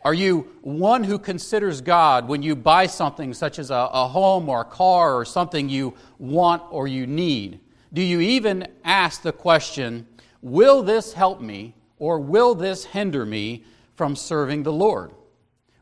Are 0.03 0.15
you 0.15 0.49
one 0.63 1.05
who 1.05 1.19
considers 1.19 1.83
God 1.83 2.27
when 2.27 2.43
you 2.43 2.57
buy 2.57 2.87
something 2.87 3.35
such 3.35 3.59
as 3.59 3.71
a, 3.71 3.89
a, 3.93 4.09
home 4.09 4.49
or 4.49 4.63
a 4.63 4.65
car 4.65 5.15
or 5.15 5.25
something 5.25 5.69
you 5.69 5.95
want 6.19 6.63
or 6.71 6.89
you 6.89 7.07
need? 7.07 7.61
Do 7.93 8.03
you 8.03 8.21
even 8.21 8.67
ask 8.83 9.23
the 9.23 9.33
question, 9.33 10.07
Will 10.43 10.83
this 10.83 11.13
help 11.13 11.41
me 11.41 11.75
or 11.99 12.19
will 12.19 12.55
this 12.55 12.85
hinder 12.85 13.25
me 13.27 13.65
from 13.95 14.17
serving 14.17 14.63
the 14.63 14.73
Lord? 14.73 15.13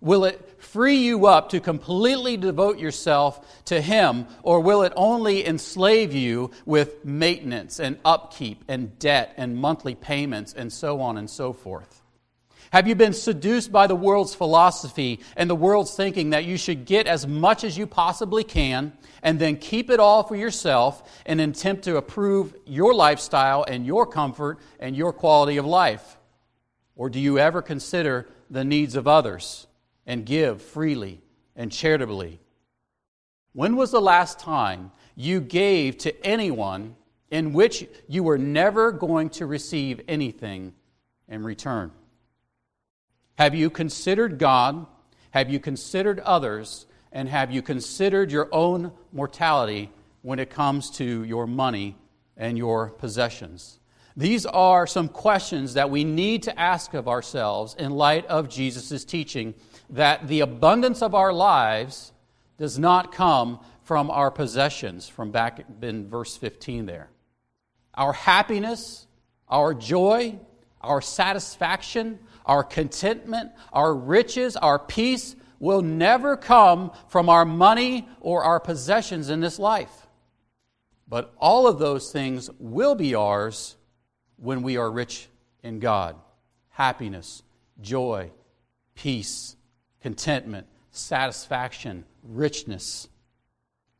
Will 0.00 0.24
it 0.24 0.62
free 0.62 0.98
you 0.98 1.26
up 1.26 1.48
to 1.50 1.60
completely 1.60 2.36
devote 2.36 2.78
yourself 2.78 3.64
to 3.64 3.80
Him, 3.80 4.26
or 4.42 4.60
will 4.60 4.82
it 4.82 4.92
only 4.94 5.46
enslave 5.46 6.14
you 6.14 6.52
with 6.66 7.04
maintenance 7.04 7.80
and 7.80 7.98
upkeep 8.04 8.64
and 8.68 8.96
debt 8.98 9.34
and 9.36 9.56
monthly 9.56 9.94
payments 9.94 10.52
and 10.52 10.72
so 10.72 11.00
on 11.00 11.18
and 11.18 11.28
so 11.28 11.52
forth? 11.52 12.02
Have 12.70 12.86
you 12.86 12.94
been 12.94 13.14
seduced 13.14 13.72
by 13.72 13.86
the 13.86 13.96
world's 13.96 14.34
philosophy 14.34 15.20
and 15.36 15.48
the 15.48 15.54
world's 15.56 15.94
thinking 15.94 16.30
that 16.30 16.44
you 16.44 16.56
should 16.56 16.84
get 16.84 17.06
as 17.06 17.26
much 17.26 17.64
as 17.64 17.78
you 17.78 17.86
possibly 17.86 18.44
can 18.44 18.92
and 19.22 19.38
then 19.38 19.56
keep 19.56 19.90
it 19.90 20.00
all 20.00 20.22
for 20.22 20.36
yourself 20.36 21.20
and 21.26 21.40
attempt 21.40 21.84
to 21.84 21.96
improve 21.96 22.54
your 22.66 22.94
lifestyle 22.94 23.64
and 23.64 23.86
your 23.86 24.06
comfort 24.06 24.58
and 24.78 24.96
your 24.96 25.12
quality 25.12 25.56
of 25.56 25.66
life? 25.66 26.16
Or 26.96 27.08
do 27.08 27.20
you 27.20 27.38
ever 27.38 27.62
consider 27.62 28.28
the 28.50 28.64
needs 28.64 28.96
of 28.96 29.06
others 29.06 29.66
and 30.06 30.26
give 30.26 30.62
freely 30.62 31.20
and 31.54 31.70
charitably? 31.70 32.40
When 33.52 33.76
was 33.76 33.90
the 33.90 34.00
last 34.00 34.38
time 34.38 34.92
you 35.14 35.40
gave 35.40 35.98
to 35.98 36.26
anyone 36.26 36.96
in 37.30 37.52
which 37.52 37.86
you 38.08 38.22
were 38.22 38.38
never 38.38 38.92
going 38.92 39.30
to 39.30 39.46
receive 39.46 40.00
anything 40.08 40.74
in 41.28 41.42
return? 41.42 41.92
Have 43.36 43.54
you 43.54 43.70
considered 43.70 44.38
God? 44.38 44.86
Have 45.30 45.50
you 45.50 45.60
considered 45.60 46.18
others? 46.20 46.86
And 47.12 47.28
have 47.28 47.50
you 47.50 47.62
considered 47.62 48.30
your 48.30 48.48
own 48.52 48.92
mortality 49.12 49.90
when 50.22 50.38
it 50.38 50.50
comes 50.50 50.90
to 50.92 51.24
your 51.24 51.46
money 51.46 51.96
and 52.36 52.58
your 52.58 52.90
possessions? 52.90 53.78
These 54.16 54.46
are 54.46 54.86
some 54.86 55.08
questions 55.08 55.74
that 55.74 55.90
we 55.90 56.02
need 56.02 56.42
to 56.42 56.58
ask 56.58 56.92
of 56.92 57.06
ourselves 57.06 57.76
in 57.78 57.92
light 57.92 58.26
of 58.26 58.48
Jesus' 58.48 59.04
teaching 59.04 59.54
that 59.90 60.26
the 60.26 60.40
abundance 60.40 61.02
of 61.02 61.14
our 61.14 61.32
lives 61.32 62.12
does 62.56 62.78
not 62.78 63.12
come 63.12 63.60
from 63.84 64.10
our 64.10 64.30
possessions, 64.30 65.08
from 65.08 65.30
back 65.30 65.64
in 65.80 66.08
verse 66.08 66.36
15 66.36 66.86
there. 66.86 67.10
Our 67.94 68.12
happiness, 68.12 69.06
our 69.48 69.72
joy, 69.72 70.38
our 70.80 71.00
satisfaction, 71.00 72.18
our 72.44 72.64
contentment, 72.64 73.52
our 73.72 73.94
riches, 73.94 74.56
our 74.56 74.78
peace 74.78 75.36
will 75.58 75.82
never 75.82 76.36
come 76.36 76.92
from 77.08 77.28
our 77.28 77.44
money 77.44 78.08
or 78.20 78.44
our 78.44 78.60
possessions 78.60 79.28
in 79.30 79.40
this 79.40 79.58
life. 79.58 80.06
But 81.08 81.32
all 81.38 81.66
of 81.66 81.78
those 81.78 82.12
things 82.12 82.50
will 82.58 82.94
be 82.94 83.14
ours 83.14 83.76
when 84.36 84.62
we 84.62 84.76
are 84.76 84.90
rich 84.90 85.28
in 85.62 85.80
God 85.80 86.16
happiness, 86.70 87.42
joy, 87.80 88.30
peace, 88.94 89.56
contentment, 90.00 90.66
satisfaction, 90.92 92.04
richness. 92.22 93.08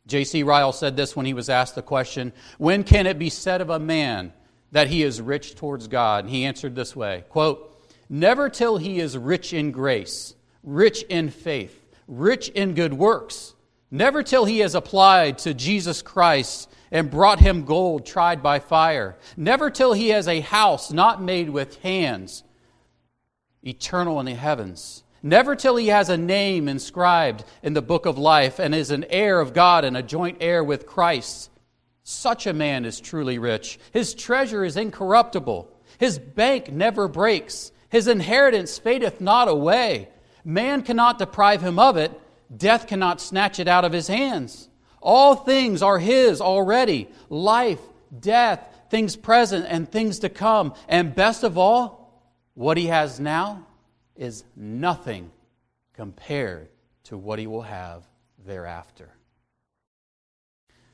J.C. 0.06 0.42
Ryle 0.44 0.72
said 0.72 0.96
this 0.96 1.16
when 1.16 1.26
he 1.26 1.34
was 1.34 1.48
asked 1.48 1.74
the 1.74 1.82
question 1.82 2.32
When 2.56 2.84
can 2.84 3.06
it 3.06 3.18
be 3.18 3.30
said 3.30 3.60
of 3.60 3.70
a 3.70 3.78
man 3.78 4.32
that 4.72 4.88
he 4.88 5.02
is 5.02 5.20
rich 5.20 5.54
towards 5.54 5.88
God? 5.88 6.24
And 6.24 6.32
he 6.32 6.44
answered 6.44 6.74
this 6.74 6.94
way 6.94 7.24
quote, 7.28 7.76
never 8.08 8.48
till 8.48 8.76
he 8.76 9.00
is 9.00 9.18
rich 9.18 9.52
in 9.52 9.70
grace, 9.70 10.34
rich 10.68 11.02
in 11.04 11.30
faith, 11.30 11.96
rich 12.06 12.50
in 12.50 12.74
good 12.74 12.92
works, 12.92 13.54
never 13.90 14.22
till 14.22 14.44
he 14.44 14.58
has 14.58 14.74
applied 14.74 15.38
to 15.38 15.54
Jesus 15.54 16.02
Christ 16.02 16.70
and 16.90 17.10
brought 17.10 17.40
him 17.40 17.64
gold 17.64 18.04
tried 18.04 18.42
by 18.42 18.58
fire, 18.58 19.16
never 19.36 19.70
till 19.70 19.94
he 19.94 20.10
has 20.10 20.28
a 20.28 20.40
house 20.40 20.92
not 20.92 21.22
made 21.22 21.48
with 21.48 21.80
hands, 21.80 22.44
eternal 23.62 24.20
in 24.20 24.26
the 24.26 24.34
heavens, 24.34 25.04
never 25.22 25.56
till 25.56 25.76
he 25.76 25.88
has 25.88 26.10
a 26.10 26.18
name 26.18 26.68
inscribed 26.68 27.44
in 27.62 27.72
the 27.72 27.82
book 27.82 28.04
of 28.04 28.18
life 28.18 28.58
and 28.58 28.74
is 28.74 28.90
an 28.90 29.04
heir 29.08 29.40
of 29.40 29.54
God 29.54 29.86
and 29.86 29.96
a 29.96 30.02
joint 30.02 30.36
heir 30.40 30.62
with 30.62 30.86
Christ. 30.86 31.50
Such 32.02 32.46
a 32.46 32.52
man 32.52 32.84
is 32.84 33.00
truly 33.00 33.38
rich. 33.38 33.78
His 33.92 34.14
treasure 34.14 34.64
is 34.64 34.76
incorruptible, 34.76 35.70
his 35.98 36.18
bank 36.18 36.70
never 36.70 37.08
breaks, 37.08 37.72
his 37.88 38.06
inheritance 38.06 38.78
fadeth 38.78 39.18
not 39.18 39.48
away. 39.48 40.08
Man 40.48 40.80
cannot 40.80 41.18
deprive 41.18 41.60
him 41.60 41.78
of 41.78 41.98
it, 41.98 42.10
death 42.56 42.86
cannot 42.86 43.20
snatch 43.20 43.60
it 43.60 43.68
out 43.68 43.84
of 43.84 43.92
his 43.92 44.08
hands. 44.08 44.70
All 45.02 45.34
things 45.34 45.82
are 45.82 45.98
his 45.98 46.40
already 46.40 47.10
life, 47.28 47.80
death, 48.18 48.66
things 48.88 49.14
present, 49.14 49.66
and 49.68 49.86
things 49.86 50.20
to 50.20 50.30
come. 50.30 50.72
And 50.88 51.14
best 51.14 51.44
of 51.44 51.58
all, 51.58 52.32
what 52.54 52.78
he 52.78 52.86
has 52.86 53.20
now 53.20 53.66
is 54.16 54.42
nothing 54.56 55.32
compared 55.92 56.70
to 57.04 57.18
what 57.18 57.38
he 57.38 57.46
will 57.46 57.60
have 57.60 58.04
thereafter. 58.46 59.10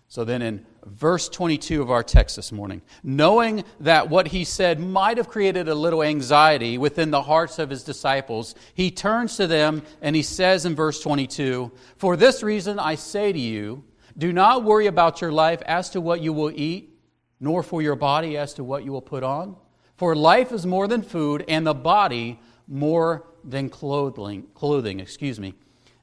So 0.08 0.25
then, 0.25 0.42
in 0.42 0.66
verse 0.87 1.29
22 1.29 1.83
of 1.83 1.91
our 1.91 2.03
text 2.03 2.37
this 2.37 2.53
morning, 2.53 2.83
knowing 3.03 3.64
that 3.81 4.09
what 4.09 4.29
he 4.29 4.45
said 4.45 4.81
might 4.81 5.17
have 5.17 5.29
created 5.29 5.69
a 5.69 5.75
little 5.75 6.03
anxiety 6.03 6.79
within 6.79 7.11
the 7.11 7.23
hearts 7.23 7.59
of 7.59 7.71
his 7.71 7.83
disciples, 7.85 8.55
he 8.75 8.91
turns 8.91 9.37
to 9.37 9.47
them 9.47 9.83
and 10.03 10.14
he 10.14 10.23
says 10.23 10.67
in 10.67 10.75
verse 10.75 11.00
22 11.00 11.73
For 11.97 12.17
this 12.17 12.43
reason 12.43 12.79
I 12.79 12.95
say 12.95 13.33
to 13.33 13.38
you, 13.38 13.85
do 14.17 14.33
not 14.33 14.64
worry 14.64 14.87
about 14.87 15.21
your 15.21 15.33
life 15.33 15.62
as 15.62 15.91
to 15.91 16.00
what 16.00 16.21
you 16.21 16.33
will 16.33 16.53
eat, 16.55 16.99
nor 17.41 17.62
for 17.62 17.83
your 17.83 17.97
body 17.97 18.37
as 18.37 18.55
to 18.55 18.64
what 18.64 18.85
you 18.85 18.93
will 18.93 19.03
put 19.03 19.25
on. 19.25 19.57
For 19.97 20.14
life 20.14 20.53
is 20.53 20.67
more 20.67 20.87
than 20.87 21.03
food, 21.03 21.45
and 21.49 21.67
the 21.67 21.75
body 21.75 22.41
more 22.67 23.26
than 23.45 23.69
clothing. 23.69 24.47
Clothing, 24.55 25.00
excuse 25.00 25.38
me. 25.38 25.55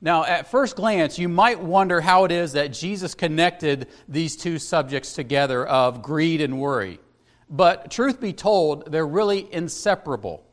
Now, 0.03 0.25
at 0.25 0.49
first 0.49 0.75
glance, 0.75 1.19
you 1.19 1.29
might 1.29 1.59
wonder 1.59 2.01
how 2.01 2.25
it 2.25 2.31
is 2.31 2.53
that 2.53 2.73
Jesus 2.73 3.13
connected 3.13 3.87
these 4.07 4.35
two 4.35 4.57
subjects 4.57 5.13
together 5.13 5.65
of 5.65 6.01
greed 6.01 6.41
and 6.41 6.59
worry. 6.59 6.99
But 7.47 7.91
truth 7.91 8.19
be 8.19 8.33
told, 8.33 8.91
they're 8.91 9.05
really 9.05 9.47
inseparable. 9.53 10.43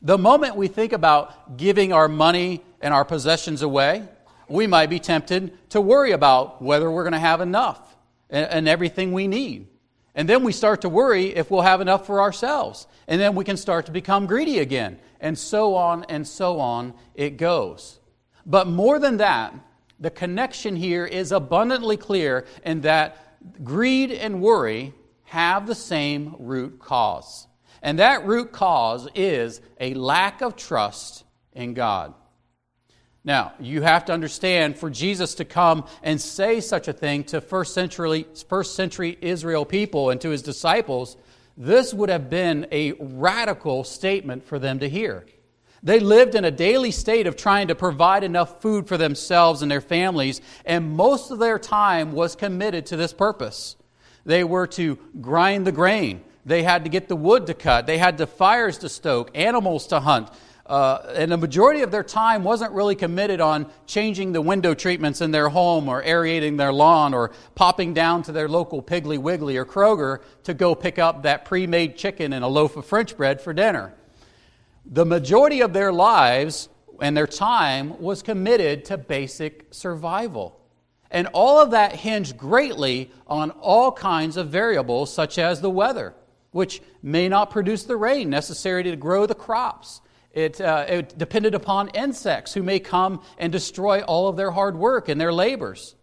The 0.00 0.16
moment 0.16 0.56
we 0.56 0.68
think 0.68 0.94
about 0.94 1.58
giving 1.58 1.92
our 1.92 2.08
money 2.08 2.62
and 2.80 2.94
our 2.94 3.04
possessions 3.04 3.60
away, 3.60 4.08
we 4.48 4.66
might 4.66 4.88
be 4.88 5.00
tempted 5.00 5.70
to 5.70 5.82
worry 5.82 6.12
about 6.12 6.62
whether 6.62 6.90
we're 6.90 7.02
going 7.02 7.12
to 7.12 7.18
have 7.18 7.42
enough 7.42 7.96
and, 8.30 8.66
everything 8.68 9.12
we 9.12 9.28
need. 9.28 9.66
And 10.14 10.28
then 10.28 10.44
we 10.44 10.52
start 10.52 10.82
to 10.82 10.88
worry 10.88 11.34
if 11.34 11.50
we'll 11.50 11.62
have 11.62 11.80
enough 11.80 12.06
for 12.06 12.20
ourselves. 12.20 12.86
And 13.06 13.20
then 13.20 13.34
we 13.34 13.44
can 13.44 13.56
start 13.56 13.86
to 13.86 13.92
become 13.92 14.26
greedy 14.26 14.60
again. 14.60 14.98
And 15.20 15.38
so 15.38 15.74
on 15.74 16.04
and 16.04 16.26
so 16.26 16.60
on 16.60 16.94
it 17.14 17.36
goes. 17.36 17.98
But 18.46 18.66
more 18.66 18.98
than 18.98 19.18
that, 19.18 19.54
the 19.98 20.10
connection 20.10 20.76
here 20.76 21.06
is 21.06 21.32
abundantly 21.32 21.96
clear 21.96 22.46
in 22.64 22.82
that 22.82 23.16
greed 23.62 24.10
and 24.10 24.42
worry 24.42 24.92
have 25.24 25.66
the 25.66 25.74
same 25.74 26.36
root 26.38 26.78
cause. 26.78 27.46
And 27.82 27.98
that 27.98 28.26
root 28.26 28.52
cause 28.52 29.08
is 29.14 29.60
a 29.80 29.94
lack 29.94 30.40
of 30.40 30.56
trust 30.56 31.24
in 31.52 31.74
God. 31.74 32.14
Now, 33.24 33.54
you 33.58 33.80
have 33.80 34.04
to 34.06 34.12
understand 34.12 34.76
for 34.76 34.90
Jesus 34.90 35.34
to 35.36 35.46
come 35.46 35.86
and 36.02 36.20
say 36.20 36.60
such 36.60 36.88
a 36.88 36.92
thing 36.92 37.24
to 37.24 37.40
first 37.40 37.72
century, 37.72 38.26
first 38.48 38.74
century 38.74 39.16
Israel 39.20 39.64
people 39.64 40.10
and 40.10 40.20
to 40.20 40.28
his 40.28 40.42
disciples, 40.42 41.16
this 41.56 41.94
would 41.94 42.10
have 42.10 42.28
been 42.28 42.66
a 42.70 42.92
radical 42.92 43.84
statement 43.84 44.44
for 44.44 44.58
them 44.58 44.80
to 44.80 44.88
hear. 44.88 45.24
They 45.84 46.00
lived 46.00 46.34
in 46.34 46.46
a 46.46 46.50
daily 46.50 46.90
state 46.90 47.26
of 47.26 47.36
trying 47.36 47.68
to 47.68 47.74
provide 47.74 48.24
enough 48.24 48.62
food 48.62 48.88
for 48.88 48.96
themselves 48.96 49.60
and 49.60 49.70
their 49.70 49.82
families, 49.82 50.40
and 50.64 50.96
most 50.96 51.30
of 51.30 51.38
their 51.38 51.58
time 51.58 52.12
was 52.12 52.34
committed 52.34 52.86
to 52.86 52.96
this 52.96 53.12
purpose. 53.12 53.76
They 54.24 54.44
were 54.44 54.66
to 54.68 54.98
grind 55.20 55.66
the 55.66 55.72
grain, 55.72 56.24
they 56.46 56.62
had 56.62 56.84
to 56.84 56.90
get 56.90 57.08
the 57.08 57.16
wood 57.16 57.46
to 57.48 57.54
cut, 57.54 57.86
they 57.86 57.98
had 57.98 58.16
the 58.16 58.26
fires 58.26 58.78
to 58.78 58.88
stoke, 58.88 59.30
animals 59.34 59.86
to 59.88 60.00
hunt. 60.00 60.30
Uh, 60.64 61.12
and 61.14 61.30
the 61.30 61.36
majority 61.36 61.82
of 61.82 61.90
their 61.90 62.02
time 62.02 62.42
wasn't 62.42 62.72
really 62.72 62.94
committed 62.94 63.38
on 63.38 63.70
changing 63.86 64.32
the 64.32 64.40
window 64.40 64.72
treatments 64.72 65.20
in 65.20 65.30
their 65.30 65.50
home 65.50 65.90
or 65.90 66.02
aerating 66.02 66.56
their 66.56 66.72
lawn 66.72 67.12
or 67.12 67.32
popping 67.54 67.92
down 67.92 68.22
to 68.22 68.32
their 68.32 68.48
local 68.48 68.82
Piggly 68.82 69.18
Wiggly 69.18 69.58
or 69.58 69.66
Kroger 69.66 70.22
to 70.44 70.54
go 70.54 70.74
pick 70.74 70.98
up 70.98 71.24
that 71.24 71.44
pre 71.44 71.66
made 71.66 71.98
chicken 71.98 72.32
and 72.32 72.42
a 72.42 72.48
loaf 72.48 72.78
of 72.78 72.86
French 72.86 73.14
bread 73.14 73.42
for 73.42 73.52
dinner 73.52 73.92
the 74.84 75.06
majority 75.06 75.60
of 75.60 75.72
their 75.72 75.92
lives 75.92 76.68
and 77.00 77.16
their 77.16 77.26
time 77.26 78.00
was 78.00 78.22
committed 78.22 78.84
to 78.86 78.98
basic 78.98 79.66
survival. 79.70 80.60
And 81.10 81.28
all 81.28 81.60
of 81.60 81.70
that 81.70 81.94
hinged 81.94 82.36
greatly 82.36 83.10
on 83.26 83.50
all 83.52 83.92
kinds 83.92 84.36
of 84.36 84.48
variables, 84.48 85.12
such 85.12 85.38
as 85.38 85.60
the 85.60 85.70
weather, 85.70 86.14
which 86.50 86.82
may 87.02 87.28
not 87.28 87.50
produce 87.50 87.84
the 87.84 87.96
rain 87.96 88.30
necessary 88.30 88.82
to 88.84 88.96
grow 88.96 89.26
the 89.26 89.34
crops. 89.34 90.00
It, 90.32 90.60
uh, 90.60 90.86
it 90.88 91.16
depended 91.16 91.54
upon 91.54 91.88
insects 91.90 92.52
who 92.52 92.62
may 92.62 92.80
come 92.80 93.22
and 93.38 93.52
destroy 93.52 94.02
all 94.02 94.26
of 94.26 94.36
their 94.36 94.50
hard 94.50 94.76
work 94.76 95.08
and 95.08 95.20
their 95.20 95.32
labors. 95.32 95.94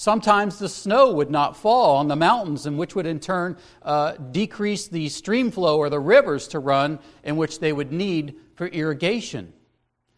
Sometimes 0.00 0.58
the 0.58 0.70
snow 0.70 1.12
would 1.12 1.30
not 1.30 1.58
fall 1.58 1.98
on 1.98 2.08
the 2.08 2.16
mountains, 2.16 2.64
and 2.64 2.78
which 2.78 2.94
would 2.94 3.04
in 3.04 3.20
turn 3.20 3.58
uh, 3.82 4.12
decrease 4.12 4.88
the 4.88 5.10
stream 5.10 5.50
flow 5.50 5.76
or 5.76 5.90
the 5.90 6.00
rivers 6.00 6.48
to 6.48 6.58
run, 6.58 7.00
in 7.22 7.36
which 7.36 7.60
they 7.60 7.70
would 7.70 7.92
need 7.92 8.36
for 8.54 8.66
irrigation. 8.68 9.52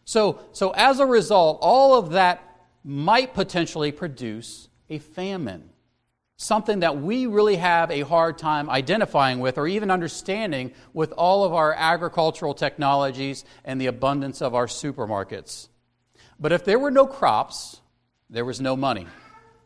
So, 0.05 0.38
so 0.53 0.71
as 0.71 1.01
a 1.01 1.05
result, 1.05 1.59
all 1.62 1.99
of 1.99 2.11
that 2.11 2.61
might 2.85 3.35
potentially 3.35 3.90
produce 3.90 4.68
a 4.88 5.01
famine. 5.01 5.68
Something 6.37 6.79
that 6.79 7.03
we 7.03 7.27
really 7.27 7.57
have 7.57 7.90
a 7.90 8.03
hard 8.03 8.38
time 8.38 8.71
identifying 8.71 9.40
with 9.40 9.59
or 9.59 9.66
even 9.66 9.90
understanding 9.90 10.71
with 10.92 11.11
all 11.11 11.42
of 11.42 11.53
our 11.53 11.73
agricultural 11.73 12.55
technologies 12.55 13.45
and 13.64 13.81
the 13.81 13.87
abundance 13.87 14.42
of 14.42 14.55
our 14.55 14.68
supermarkets. 14.68 15.66
But 16.38 16.53
if 16.53 16.64
there 16.64 16.79
were 16.79 16.92
no 16.92 17.09
crops, 17.09 17.81
there 18.31 18.45
was 18.45 18.61
no 18.61 18.77
money. 18.77 19.09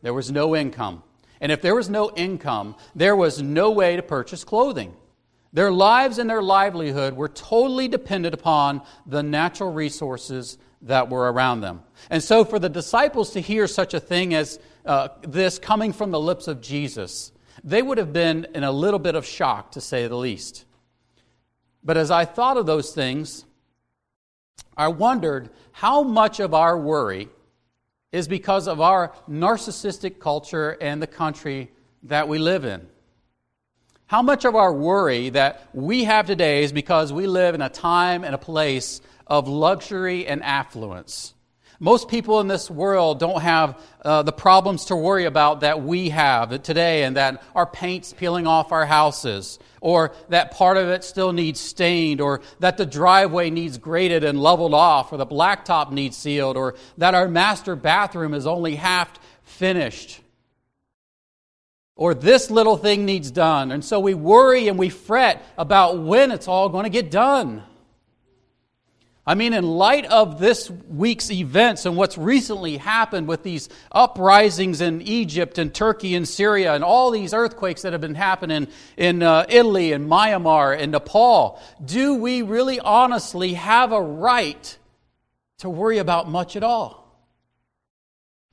There 0.01 0.13
was 0.13 0.31
no 0.31 0.55
income. 0.55 1.03
And 1.39 1.51
if 1.51 1.61
there 1.61 1.75
was 1.75 1.89
no 1.89 2.11
income, 2.15 2.75
there 2.95 3.15
was 3.15 3.41
no 3.41 3.71
way 3.71 3.95
to 3.95 4.01
purchase 4.01 4.43
clothing. 4.43 4.93
Their 5.53 5.71
lives 5.71 6.17
and 6.17 6.29
their 6.29 6.41
livelihood 6.41 7.15
were 7.15 7.29
totally 7.29 7.87
dependent 7.87 8.33
upon 8.33 8.81
the 9.05 9.23
natural 9.23 9.71
resources 9.71 10.57
that 10.83 11.09
were 11.09 11.31
around 11.31 11.61
them. 11.61 11.81
And 12.09 12.21
so, 12.21 12.45
for 12.45 12.59
the 12.59 12.69
disciples 12.69 13.31
to 13.31 13.39
hear 13.39 13.67
such 13.67 13.93
a 13.93 13.99
thing 13.99 14.33
as 14.33 14.59
uh, 14.85 15.09
this 15.21 15.57
coming 15.57 15.93
from 15.93 16.11
the 16.11 16.19
lips 16.19 16.47
of 16.47 16.61
Jesus, 16.61 17.31
they 17.63 17.81
would 17.81 17.97
have 17.97 18.13
been 18.13 18.47
in 18.53 18.63
a 18.63 18.71
little 18.71 18.99
bit 18.99 19.15
of 19.15 19.25
shock, 19.25 19.71
to 19.71 19.81
say 19.81 20.07
the 20.07 20.15
least. 20.15 20.65
But 21.83 21.97
as 21.97 22.11
I 22.11 22.25
thought 22.25 22.57
of 22.57 22.65
those 22.65 22.93
things, 22.93 23.45
I 24.75 24.89
wondered 24.89 25.49
how 25.71 26.03
much 26.03 26.39
of 26.39 26.53
our 26.53 26.77
worry 26.77 27.29
is 28.11 28.27
because 28.27 28.67
of 28.67 28.79
our 28.79 29.13
narcissistic 29.29 30.19
culture 30.19 30.77
and 30.81 31.01
the 31.01 31.07
country 31.07 31.71
that 32.03 32.27
we 32.27 32.39
live 32.39 32.65
in. 32.65 32.87
How 34.05 34.21
much 34.21 34.45
of 34.45 34.55
our 34.55 34.71
worry 34.71 35.29
that 35.31 35.67
we 35.73 36.05
have 36.05 36.27
today 36.27 36.63
is 36.63 36.71
because 36.71 37.11
we 37.11 37.27
live 37.27 37.55
in 37.55 37.61
a 37.61 37.69
time 37.69 38.23
and 38.23 38.33
a 38.33 38.37
place 38.37 39.01
of 39.25 39.49
luxury 39.49 40.25
and 40.25 40.41
affluence. 40.41 41.33
Most 41.79 42.07
people 42.07 42.39
in 42.39 42.47
this 42.47 42.71
world 42.71 43.19
don't 43.19 43.41
have 43.41 43.79
uh, 44.03 44.23
the 44.23 44.31
problems 44.31 44.85
to 44.85 44.95
worry 44.95 45.25
about 45.25 45.59
that 45.59 45.83
we 45.83 46.09
have 46.09 46.63
today, 46.63 47.03
and 47.03 47.17
that 47.17 47.43
our 47.53 47.67
paint's 47.67 48.13
peeling 48.13 48.47
off 48.47 48.71
our 48.71 48.85
houses, 48.85 49.59
or 49.81 50.13
that 50.29 50.51
part 50.51 50.77
of 50.77 50.89
it 50.89 51.03
still 51.03 51.33
needs 51.33 51.59
stained, 51.59 52.21
or 52.21 52.41
that 52.59 52.77
the 52.77 52.85
driveway 52.85 53.49
needs 53.49 53.77
graded 53.77 54.23
and 54.23 54.41
leveled 54.41 54.73
off, 54.73 55.11
or 55.11 55.17
the 55.17 55.25
blacktop 55.25 55.91
needs 55.91 56.17
sealed, 56.17 56.57
or 56.57 56.75
that 56.97 57.15
our 57.15 57.27
master 57.27 57.75
bathroom 57.75 58.33
is 58.33 58.47
only 58.47 58.75
half 58.75 59.19
finished. 59.43 60.21
Or 61.95 62.13
this 62.13 62.51
little 62.51 62.77
thing 62.77 63.05
needs 63.05 63.31
done. 63.31 63.71
And 63.71 63.83
so 63.83 63.99
we 63.99 64.13
worry 64.13 64.67
and 64.67 64.77
we 64.77 64.89
fret 64.89 65.43
about 65.57 65.99
when 65.99 66.31
it's 66.31 66.47
all 66.47 66.69
going 66.69 66.83
to 66.83 66.91
get 66.91 67.09
done. 67.09 67.63
I 69.27 69.35
mean, 69.35 69.51
in 69.51 69.65
light 69.65 70.05
of 70.05 70.39
this 70.39 70.71
week's 70.71 71.29
events 71.29 71.85
and 71.85 71.97
what's 71.97 72.17
recently 72.17 72.77
happened 72.77 73.27
with 73.27 73.43
these 73.43 73.67
uprisings 73.91 74.79
in 74.79 75.01
Egypt 75.01 75.57
and 75.57 75.75
Turkey 75.75 76.15
and 76.15 76.25
Syria 76.25 76.73
and 76.73 76.81
all 76.81 77.11
these 77.11 77.33
earthquakes 77.33 77.81
that 77.81 77.91
have 77.91 77.99
been 77.99 78.15
happening 78.15 78.69
in 78.95 79.21
uh, 79.21 79.45
Italy 79.49 79.91
and 79.91 80.09
Myanmar 80.09 80.79
and 80.79 80.93
Nepal, 80.93 81.61
do 81.83 82.15
we 82.15 82.41
really 82.41 82.79
honestly 82.79 83.55
have 83.55 83.91
a 83.91 84.01
right 84.01 84.77
to 85.57 85.69
worry 85.69 85.97
about 85.97 86.29
much 86.29 86.55
at 86.55 86.63
all? 86.63 87.03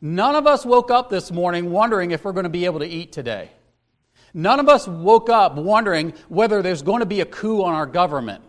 None 0.00 0.34
of 0.34 0.48
us 0.48 0.66
woke 0.66 0.90
up 0.90 1.08
this 1.08 1.30
morning 1.30 1.70
wondering 1.70 2.10
if 2.10 2.24
we're 2.24 2.32
going 2.32 2.44
to 2.44 2.50
be 2.50 2.64
able 2.64 2.80
to 2.80 2.88
eat 2.88 3.12
today. 3.12 3.52
None 4.34 4.58
of 4.58 4.68
us 4.68 4.88
woke 4.88 5.30
up 5.30 5.54
wondering 5.54 6.14
whether 6.28 6.62
there's 6.62 6.82
going 6.82 6.98
to 6.98 7.06
be 7.06 7.20
a 7.20 7.24
coup 7.24 7.62
on 7.62 7.74
our 7.74 7.86
government. 7.86 8.42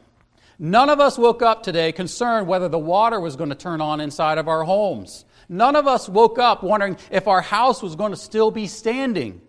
None 0.58 0.90
of 0.90 1.00
us 1.00 1.18
woke 1.18 1.42
up 1.42 1.64
today 1.64 1.92
concerned 1.92 2.48
whether 2.48 2.70
the 2.70 2.80
water 2.80 3.20
was 3.20 3.36
going 3.36 3.50
to 3.50 3.56
turn 3.56 3.82
on 3.82 4.00
inside 4.00 4.38
of 4.38 4.48
our 4.48 4.64
homes. 4.64 5.26
None 5.50 5.76
of 5.76 5.88
us 5.88 6.08
woke 6.08 6.40
up 6.40 6.64
wondering 6.64 6.98
if 7.12 7.28
our 7.28 7.42
house 7.42 7.84
was 7.84 7.96
going 7.96 8.12
to 8.12 8.18
still 8.18 8.52
be 8.52 8.68
standing. 8.68 9.42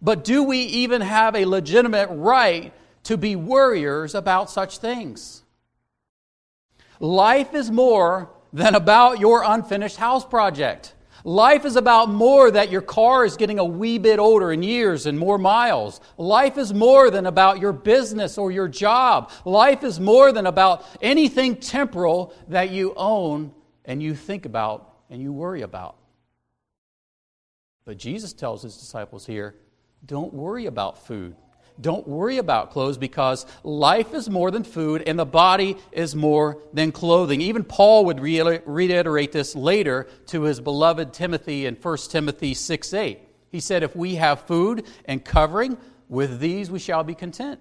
But 0.00 0.24
do 0.24 0.42
we 0.42 0.58
even 0.60 1.00
have 1.02 1.36
a 1.36 1.44
legitimate 1.44 2.08
right 2.10 2.72
to 3.04 3.16
be 3.16 3.36
worriers 3.36 4.14
about 4.14 4.50
such 4.50 4.78
things? 4.78 5.42
Life 7.00 7.54
is 7.54 7.70
more 7.70 8.30
than 8.52 8.74
about 8.74 9.20
your 9.20 9.42
unfinished 9.42 9.96
house 9.96 10.24
project. 10.24 10.94
Life 11.24 11.64
is 11.64 11.76
about 11.76 12.08
more 12.10 12.50
that 12.50 12.70
your 12.70 12.80
car 12.80 13.24
is 13.24 13.36
getting 13.36 13.58
a 13.58 13.64
wee 13.64 13.98
bit 13.98 14.18
older 14.18 14.52
in 14.52 14.62
years 14.62 15.06
and 15.06 15.18
more 15.18 15.38
miles. 15.38 16.00
Life 16.16 16.58
is 16.58 16.72
more 16.72 17.10
than 17.10 17.26
about 17.26 17.60
your 17.60 17.72
business 17.72 18.38
or 18.38 18.50
your 18.50 18.68
job. 18.68 19.30
Life 19.44 19.82
is 19.82 19.98
more 19.98 20.32
than 20.32 20.46
about 20.46 20.84
anything 21.02 21.56
temporal 21.56 22.34
that 22.48 22.70
you 22.70 22.94
own 22.96 23.52
and 23.84 24.02
you 24.02 24.14
think 24.14 24.46
about 24.46 24.94
and 25.10 25.20
you 25.20 25.32
worry 25.32 25.62
about. 25.62 25.96
But 27.84 27.96
Jesus 27.96 28.32
tells 28.32 28.62
his 28.62 28.76
disciples 28.76 29.26
here 29.26 29.56
don't 30.06 30.32
worry 30.32 30.66
about 30.66 31.06
food. 31.06 31.34
Don't 31.80 32.06
worry 32.08 32.38
about 32.38 32.70
clothes 32.70 32.98
because 32.98 33.46
life 33.62 34.12
is 34.12 34.28
more 34.28 34.50
than 34.50 34.64
food 34.64 35.02
and 35.06 35.18
the 35.18 35.24
body 35.24 35.76
is 35.92 36.14
more 36.14 36.58
than 36.72 36.90
clothing. 36.90 37.40
Even 37.40 37.62
Paul 37.62 38.06
would 38.06 38.20
reiterate 38.20 39.32
this 39.32 39.54
later 39.54 40.08
to 40.26 40.42
his 40.42 40.60
beloved 40.60 41.12
Timothy 41.12 41.66
in 41.66 41.76
1 41.76 41.96
Timothy 42.08 42.54
6 42.54 42.94
8. 42.94 43.20
He 43.50 43.60
said, 43.60 43.82
If 43.82 43.94
we 43.94 44.16
have 44.16 44.42
food 44.42 44.86
and 45.04 45.24
covering, 45.24 45.78
with 46.08 46.40
these 46.40 46.70
we 46.70 46.78
shall 46.78 47.04
be 47.04 47.14
content. 47.14 47.60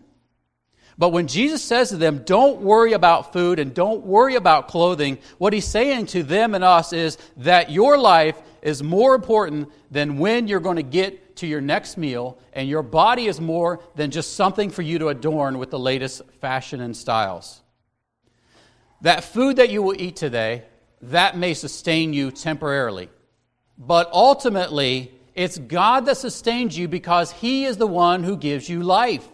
But 0.98 1.10
when 1.10 1.28
Jesus 1.28 1.64
says 1.64 1.90
to 1.90 1.98
them, 1.98 2.24
don't 2.26 2.62
worry 2.62 2.94
about 2.94 3.32
food 3.32 3.60
and 3.60 3.74
don't 3.74 4.04
worry 4.04 4.34
about 4.34 4.68
clothing, 4.68 5.20
what 5.38 5.54
he's 5.54 5.68
saying 5.68 6.08
to 6.08 6.24
them 6.24 6.56
and 6.56 6.64
us 6.64 6.92
is 6.92 7.20
that 7.38 7.70
your 7.70 8.00
life 8.00 8.36
is 8.64 8.82
more 8.82 9.14
important 9.14 9.70
than 9.92 10.18
when 10.18 10.48
you're 10.48 10.60
going 10.60 10.78
to 10.78 10.84
get 10.84 11.24
to 11.38 11.48
your 11.48 11.62
next 11.62 11.98
meal, 11.98 12.38
and 12.54 12.68
your 12.68 12.84
body 12.84 13.28
is 13.28 13.40
more 13.40 13.80
than 13.96 14.12
just 14.12 14.36
something 14.36 14.70
for 14.70 14.82
you 14.82 15.00
to 15.00 15.08
adorn 15.08 15.58
with 15.58 15.72
the 15.72 15.80
latest 15.80 16.22
fashion 16.42 16.82
and 16.82 16.96
styles. 16.96 17.62
That 19.02 19.24
food 19.24 19.58
that 19.58 19.70
you 19.70 19.82
will 19.82 20.00
eat 20.00 20.16
today, 20.16 20.64
that 21.02 21.38
may 21.38 21.54
sustain 21.54 22.14
you 22.14 22.32
temporarily. 22.32 23.10
But 23.78 24.10
ultimately, 24.12 25.12
it's 25.36 25.58
God 25.58 26.06
that 26.06 26.18
sustains 26.18 26.78
you 26.78 26.88
because 26.88 27.32
He 27.32 27.66
is 27.66 27.78
the 27.78 27.88
one 27.88 28.24
who 28.24 28.38
gives 28.38 28.68
you 28.68 28.82
life. 28.82 29.28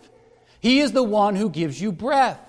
He 0.59 0.81
is 0.81 0.91
the 0.91 1.03
one 1.03 1.35
who 1.35 1.49
gives 1.49 1.81
you 1.81 1.91
breath. 1.91 2.39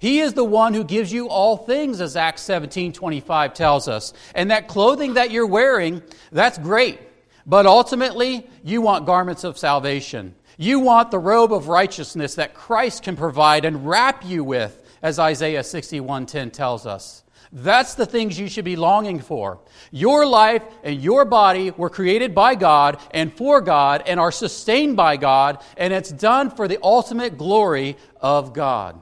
He 0.00 0.20
is 0.20 0.34
the 0.34 0.44
one 0.44 0.74
who 0.74 0.84
gives 0.84 1.12
you 1.12 1.28
all 1.28 1.56
things, 1.56 2.00
as 2.00 2.16
Acts 2.16 2.42
17 2.42 2.92
25 2.92 3.54
tells 3.54 3.88
us. 3.88 4.12
And 4.34 4.50
that 4.50 4.68
clothing 4.68 5.14
that 5.14 5.30
you're 5.30 5.46
wearing, 5.46 6.02
that's 6.32 6.58
great. 6.58 6.98
But 7.46 7.66
ultimately, 7.66 8.48
you 8.62 8.80
want 8.80 9.06
garments 9.06 9.44
of 9.44 9.58
salvation. 9.58 10.34
You 10.56 10.80
want 10.80 11.10
the 11.10 11.18
robe 11.18 11.52
of 11.52 11.68
righteousness 11.68 12.36
that 12.36 12.54
Christ 12.54 13.02
can 13.02 13.16
provide 13.16 13.64
and 13.64 13.86
wrap 13.86 14.24
you 14.24 14.44
with, 14.44 14.80
as 15.02 15.18
Isaiah 15.18 15.62
61:10 15.62 16.50
tells 16.52 16.86
us. 16.86 17.22
That's 17.52 17.94
the 17.94 18.06
things 18.06 18.38
you 18.38 18.48
should 18.48 18.64
be 18.64 18.74
longing 18.74 19.20
for. 19.20 19.60
Your 19.92 20.26
life 20.26 20.62
and 20.82 21.00
your 21.00 21.24
body 21.24 21.70
were 21.70 21.90
created 21.90 22.34
by 22.34 22.56
God 22.56 22.98
and 23.12 23.32
for 23.32 23.60
God 23.60 24.02
and 24.06 24.18
are 24.18 24.32
sustained 24.32 24.96
by 24.96 25.16
God, 25.16 25.62
and 25.76 25.92
it's 25.92 26.10
done 26.10 26.50
for 26.50 26.66
the 26.66 26.80
ultimate 26.82 27.38
glory 27.38 27.96
of 28.20 28.52
God. 28.54 29.00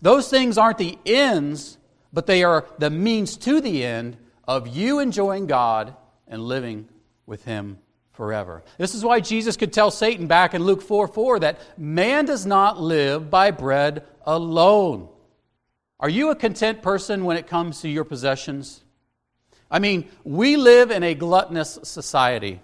Those 0.00 0.28
things 0.28 0.58
aren't 0.58 0.78
the 0.78 0.98
ends, 1.06 1.78
but 2.12 2.26
they 2.26 2.44
are 2.44 2.66
the 2.78 2.90
means 2.90 3.36
to 3.38 3.60
the 3.60 3.84
end 3.84 4.16
of 4.46 4.68
you 4.68 5.00
enjoying 5.00 5.46
God 5.46 5.96
and 6.28 6.42
living 6.42 6.88
with 7.26 7.44
Him 7.44 7.78
forever. 8.12 8.62
This 8.78 8.94
is 8.94 9.04
why 9.04 9.20
Jesus 9.20 9.56
could 9.56 9.72
tell 9.72 9.90
Satan 9.90 10.26
back 10.26 10.54
in 10.54 10.62
Luke 10.62 10.82
4 10.82 11.08
4 11.08 11.40
that 11.40 11.60
man 11.78 12.24
does 12.24 12.46
not 12.46 12.80
live 12.80 13.30
by 13.30 13.50
bread 13.50 14.04
alone 14.24 15.08
are 16.04 16.08
you 16.10 16.30
a 16.30 16.36
content 16.36 16.82
person 16.82 17.24
when 17.24 17.38
it 17.38 17.46
comes 17.46 17.80
to 17.80 17.88
your 17.88 18.04
possessions? 18.04 18.82
I 19.70 19.78
mean, 19.78 20.10
we 20.22 20.56
live 20.58 20.90
in 20.90 21.02
a 21.02 21.14
gluttonous 21.14 21.78
society 21.82 22.60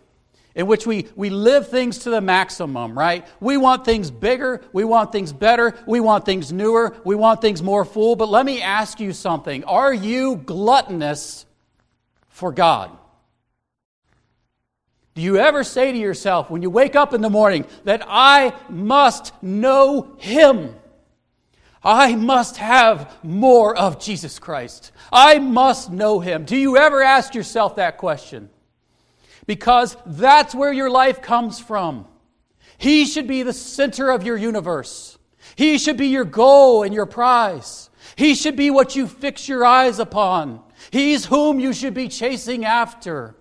in 0.55 0.67
which 0.67 0.87
we, 0.87 1.07
we 1.15 1.31
live 1.31 1.69
things 1.69 2.01
to 2.01 2.11
the 2.11 2.21
maximum, 2.21 2.99
right? 2.99 3.27
We 3.41 3.57
want 3.57 3.87
things 3.87 4.11
bigger, 4.11 4.61
we 4.75 4.85
want 4.85 5.11
things 5.11 5.33
better, 5.33 5.75
we 5.87 6.01
want 6.01 6.27
things 6.27 6.53
newer, 6.53 6.97
we 7.05 7.15
want 7.15 7.41
things 7.41 7.63
more 7.63 7.85
full. 7.85 8.15
But 8.15 8.29
let 8.29 8.45
me 8.45 8.61
ask 8.61 9.01
you 9.01 9.15
something 9.15 9.65
Are 9.65 9.95
you 9.95 10.37
gluttonous 10.37 11.47
for 12.29 12.53
God? 12.53 12.91
Do 15.15 15.23
you 15.23 15.39
ever 15.39 15.65
say 15.65 15.93
to 15.93 15.99
yourself 15.99 16.51
when 16.51 16.63
you 16.63 16.71
wake 16.71 16.95
up 16.95 17.13
in 17.13 17.21
the 17.21 17.31
morning 17.31 17.67
that 17.85 18.03
I 18.07 18.55
must 18.69 19.33
know 19.43 20.17
Him? 20.19 20.77
I 21.83 22.15
must 22.15 22.59
have 22.59 23.17
more 23.23 23.77
of 23.77 23.99
Jesus 23.99 24.39
Christ. 24.39 24.93
I 25.11 25.39
must 25.39 25.91
know 25.91 26.21
him. 26.21 26.45
Do 26.45 26.57
you 26.57 26.77
ever 26.77 27.03
ask 27.03 27.35
yourself 27.35 27.77
that 27.77 27.97
question? 27.97 28.51
Because 29.47 29.97
that's 30.05 30.55
where 30.55 30.73
your 30.73 30.91
life 30.91 31.23
comes 31.23 31.59
from. 31.59 32.07
He 32.77 33.07
should 33.07 33.27
be 33.27 33.43
the 33.43 33.53
center 33.53 34.11
of 34.11 34.25
your 34.25 34.37
universe. 34.37 35.19
He 35.57 35.79
should 35.79 35.97
be 35.97 36.09
your 36.09 36.25
goal 36.25 36.83
and 36.83 36.95
your 36.95 37.07
prize. 37.07 37.89
He 38.15 38.35
should 38.35 38.57
be 38.57 38.71
what 38.71 38.95
you 38.95 39.07
fix 39.07 39.49
your 39.49 39.65
eyes 39.65 39.99
upon. 39.99 40.63
He's 40.91 41.27
whom 41.27 41.61
you 41.61 41.73
should 41.73 41.95
be 41.95 42.09
chasing 42.09 42.65
after. 42.65 43.37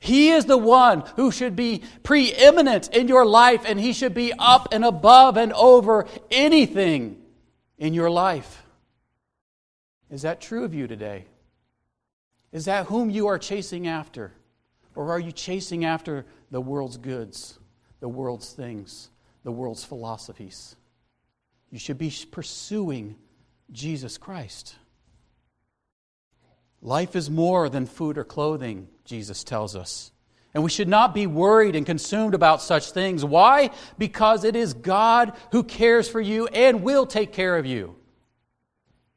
He 0.00 0.30
is 0.30 0.44
the 0.44 0.56
one 0.56 1.00
who 1.16 1.30
should 1.30 1.56
be 1.56 1.82
preeminent 2.02 2.88
in 2.94 3.08
your 3.08 3.24
life, 3.24 3.62
and 3.66 3.78
He 3.80 3.92
should 3.92 4.14
be 4.14 4.32
up 4.38 4.68
and 4.72 4.84
above 4.84 5.36
and 5.36 5.52
over 5.52 6.06
anything 6.30 7.22
in 7.78 7.94
your 7.94 8.10
life. 8.10 8.62
Is 10.10 10.22
that 10.22 10.40
true 10.40 10.64
of 10.64 10.74
you 10.74 10.86
today? 10.86 11.26
Is 12.52 12.66
that 12.66 12.86
whom 12.86 13.10
you 13.10 13.26
are 13.26 13.38
chasing 13.38 13.86
after? 13.86 14.32
Or 14.94 15.10
are 15.12 15.20
you 15.20 15.32
chasing 15.32 15.84
after 15.84 16.24
the 16.50 16.60
world's 16.60 16.96
goods, 16.96 17.58
the 18.00 18.08
world's 18.08 18.52
things, 18.52 19.10
the 19.44 19.52
world's 19.52 19.84
philosophies? 19.84 20.76
You 21.70 21.78
should 21.78 21.98
be 21.98 22.12
pursuing 22.30 23.16
Jesus 23.72 24.16
Christ. 24.16 24.76
Life 26.86 27.16
is 27.16 27.28
more 27.28 27.68
than 27.68 27.84
food 27.84 28.16
or 28.16 28.22
clothing, 28.22 28.86
Jesus 29.04 29.42
tells 29.42 29.74
us. 29.74 30.12
And 30.54 30.62
we 30.62 30.70
should 30.70 30.86
not 30.86 31.14
be 31.14 31.26
worried 31.26 31.74
and 31.74 31.84
consumed 31.84 32.32
about 32.32 32.62
such 32.62 32.92
things. 32.92 33.24
Why? 33.24 33.70
Because 33.98 34.44
it 34.44 34.54
is 34.54 34.72
God 34.72 35.32
who 35.50 35.64
cares 35.64 36.08
for 36.08 36.20
you 36.20 36.46
and 36.46 36.84
will 36.84 37.04
take 37.04 37.32
care 37.32 37.56
of 37.56 37.66
you. 37.66 37.96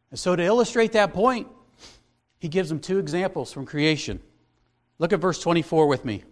And 0.09 0.19
so, 0.19 0.35
to 0.35 0.43
illustrate 0.43 0.93
that 0.93 1.13
point, 1.13 1.47
he 2.39 2.47
gives 2.47 2.69
them 2.69 2.79
two 2.79 2.97
examples 2.97 3.53
from 3.53 3.67
creation. 3.67 4.19
Look 4.97 5.13
at 5.13 5.19
verse 5.19 5.39
24 5.39 5.85
with 5.85 6.03
me. 6.03 6.23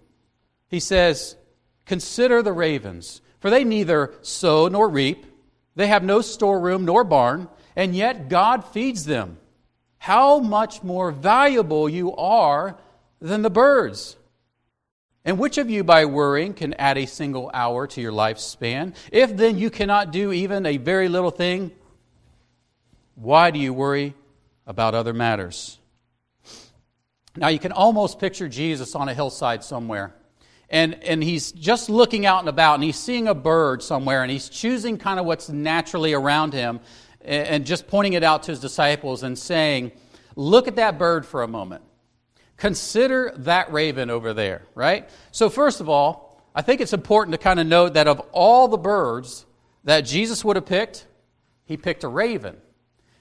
He 0.69 0.79
says, 0.79 1.37
Consider 1.85 2.41
the 2.41 2.51
ravens, 2.51 3.21
for 3.41 3.51
they 3.51 3.63
neither 3.63 4.15
sow 4.23 4.69
nor 4.69 4.89
reap, 4.89 5.23
they 5.75 5.85
have 5.85 6.03
no 6.03 6.21
storeroom 6.21 6.83
nor 6.83 7.03
barn, 7.03 7.47
and 7.75 7.95
yet 7.95 8.27
God 8.27 8.65
feeds 8.65 9.05
them. 9.05 9.37
How 9.97 10.39
much 10.39 10.83
more 10.83 11.11
valuable 11.11 11.89
you 11.89 12.15
are 12.15 12.77
than 13.19 13.41
the 13.41 13.49
birds. 13.49 14.15
And 15.25 15.37
which 15.37 15.57
of 15.57 15.69
you, 15.69 15.83
by 15.83 16.05
worrying, 16.05 16.53
can 16.53 16.73
add 16.75 16.97
a 16.97 17.05
single 17.05 17.51
hour 17.53 17.85
to 17.87 18.01
your 18.01 18.13
lifespan? 18.13 18.95
If 19.11 19.35
then 19.35 19.57
you 19.57 19.69
cannot 19.69 20.11
do 20.11 20.31
even 20.31 20.65
a 20.65 20.77
very 20.77 21.09
little 21.09 21.31
thing, 21.31 21.71
why 23.15 23.51
do 23.51 23.59
you 23.59 23.73
worry 23.73 24.13
about 24.65 24.95
other 24.95 25.13
matters? 25.13 25.79
Now, 27.35 27.49
you 27.49 27.59
can 27.59 27.71
almost 27.71 28.19
picture 28.19 28.47
Jesus 28.47 28.95
on 28.95 29.09
a 29.09 29.13
hillside 29.13 29.63
somewhere. 29.63 30.13
And, 30.69 31.01
and 31.03 31.23
he's 31.23 31.51
just 31.51 31.89
looking 31.89 32.25
out 32.25 32.39
and 32.39 32.49
about, 32.49 32.75
and 32.75 32.83
he's 32.83 32.97
seeing 32.97 33.27
a 33.27 33.33
bird 33.33 33.83
somewhere, 33.83 34.21
and 34.21 34.31
he's 34.31 34.49
choosing 34.49 34.97
kind 34.97 35.19
of 35.19 35.25
what's 35.25 35.49
naturally 35.49 36.13
around 36.13 36.53
him, 36.53 36.79
and, 37.27 37.65
just 37.65 37.87
pointing 37.87 38.13
it 38.13 38.23
out 38.23 38.43
to 38.43 38.51
his 38.51 38.59
disciples 38.59 39.23
and 39.23 39.37
saying, 39.37 39.91
Look 40.35 40.67
at 40.67 40.75
that 40.75 40.97
bird 40.97 41.25
for 41.25 41.43
a 41.43 41.47
moment. 41.47 41.83
Consider 42.57 43.33
that 43.37 43.71
raven 43.71 44.09
over 44.09 44.33
there, 44.33 44.63
right? 44.75 45.09
So, 45.31 45.49
first 45.49 45.81
of 45.81 45.89
all, 45.89 46.41
I 46.55 46.61
think 46.61 46.81
it's 46.81 46.93
important 46.93 47.33
to 47.33 47.37
kind 47.37 47.59
of 47.59 47.67
note 47.67 47.93
that 47.95 48.07
of 48.07 48.19
all 48.31 48.67
the 48.67 48.77
birds 48.77 49.45
that 49.83 50.01
Jesus 50.01 50.43
would 50.45 50.55
have 50.55 50.65
picked, 50.65 51.05
he 51.65 51.77
picked 51.77 52.03
a 52.03 52.07
raven. 52.07 52.57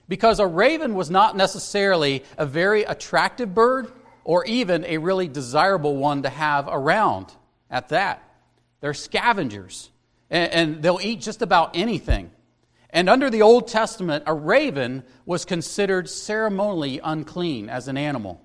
Because 0.08 0.40
a 0.40 0.46
raven 0.46 0.94
was 0.94 1.10
not 1.10 1.36
necessarily 1.36 2.22
a 2.38 2.46
very 2.46 2.84
attractive 2.84 3.54
bird 3.54 3.90
or 4.24 4.44
even 4.44 4.84
a 4.84 4.98
really 4.98 5.28
desirable 5.28 5.96
one 5.96 6.22
to 6.22 6.28
have 6.28 6.68
around 6.68 7.32
at 7.70 7.88
that. 7.90 8.22
They're 8.80 8.94
scavengers, 8.94 9.90
and 10.30 10.82
they'll 10.82 11.00
eat 11.02 11.20
just 11.20 11.42
about 11.42 11.76
anything. 11.76 12.30
And 12.96 13.10
under 13.10 13.28
the 13.28 13.42
Old 13.42 13.68
Testament, 13.68 14.24
a 14.26 14.32
raven 14.32 15.02
was 15.26 15.44
considered 15.44 16.08
ceremonially 16.08 16.98
unclean 17.04 17.68
as 17.68 17.88
an 17.88 17.98
animal, 17.98 18.40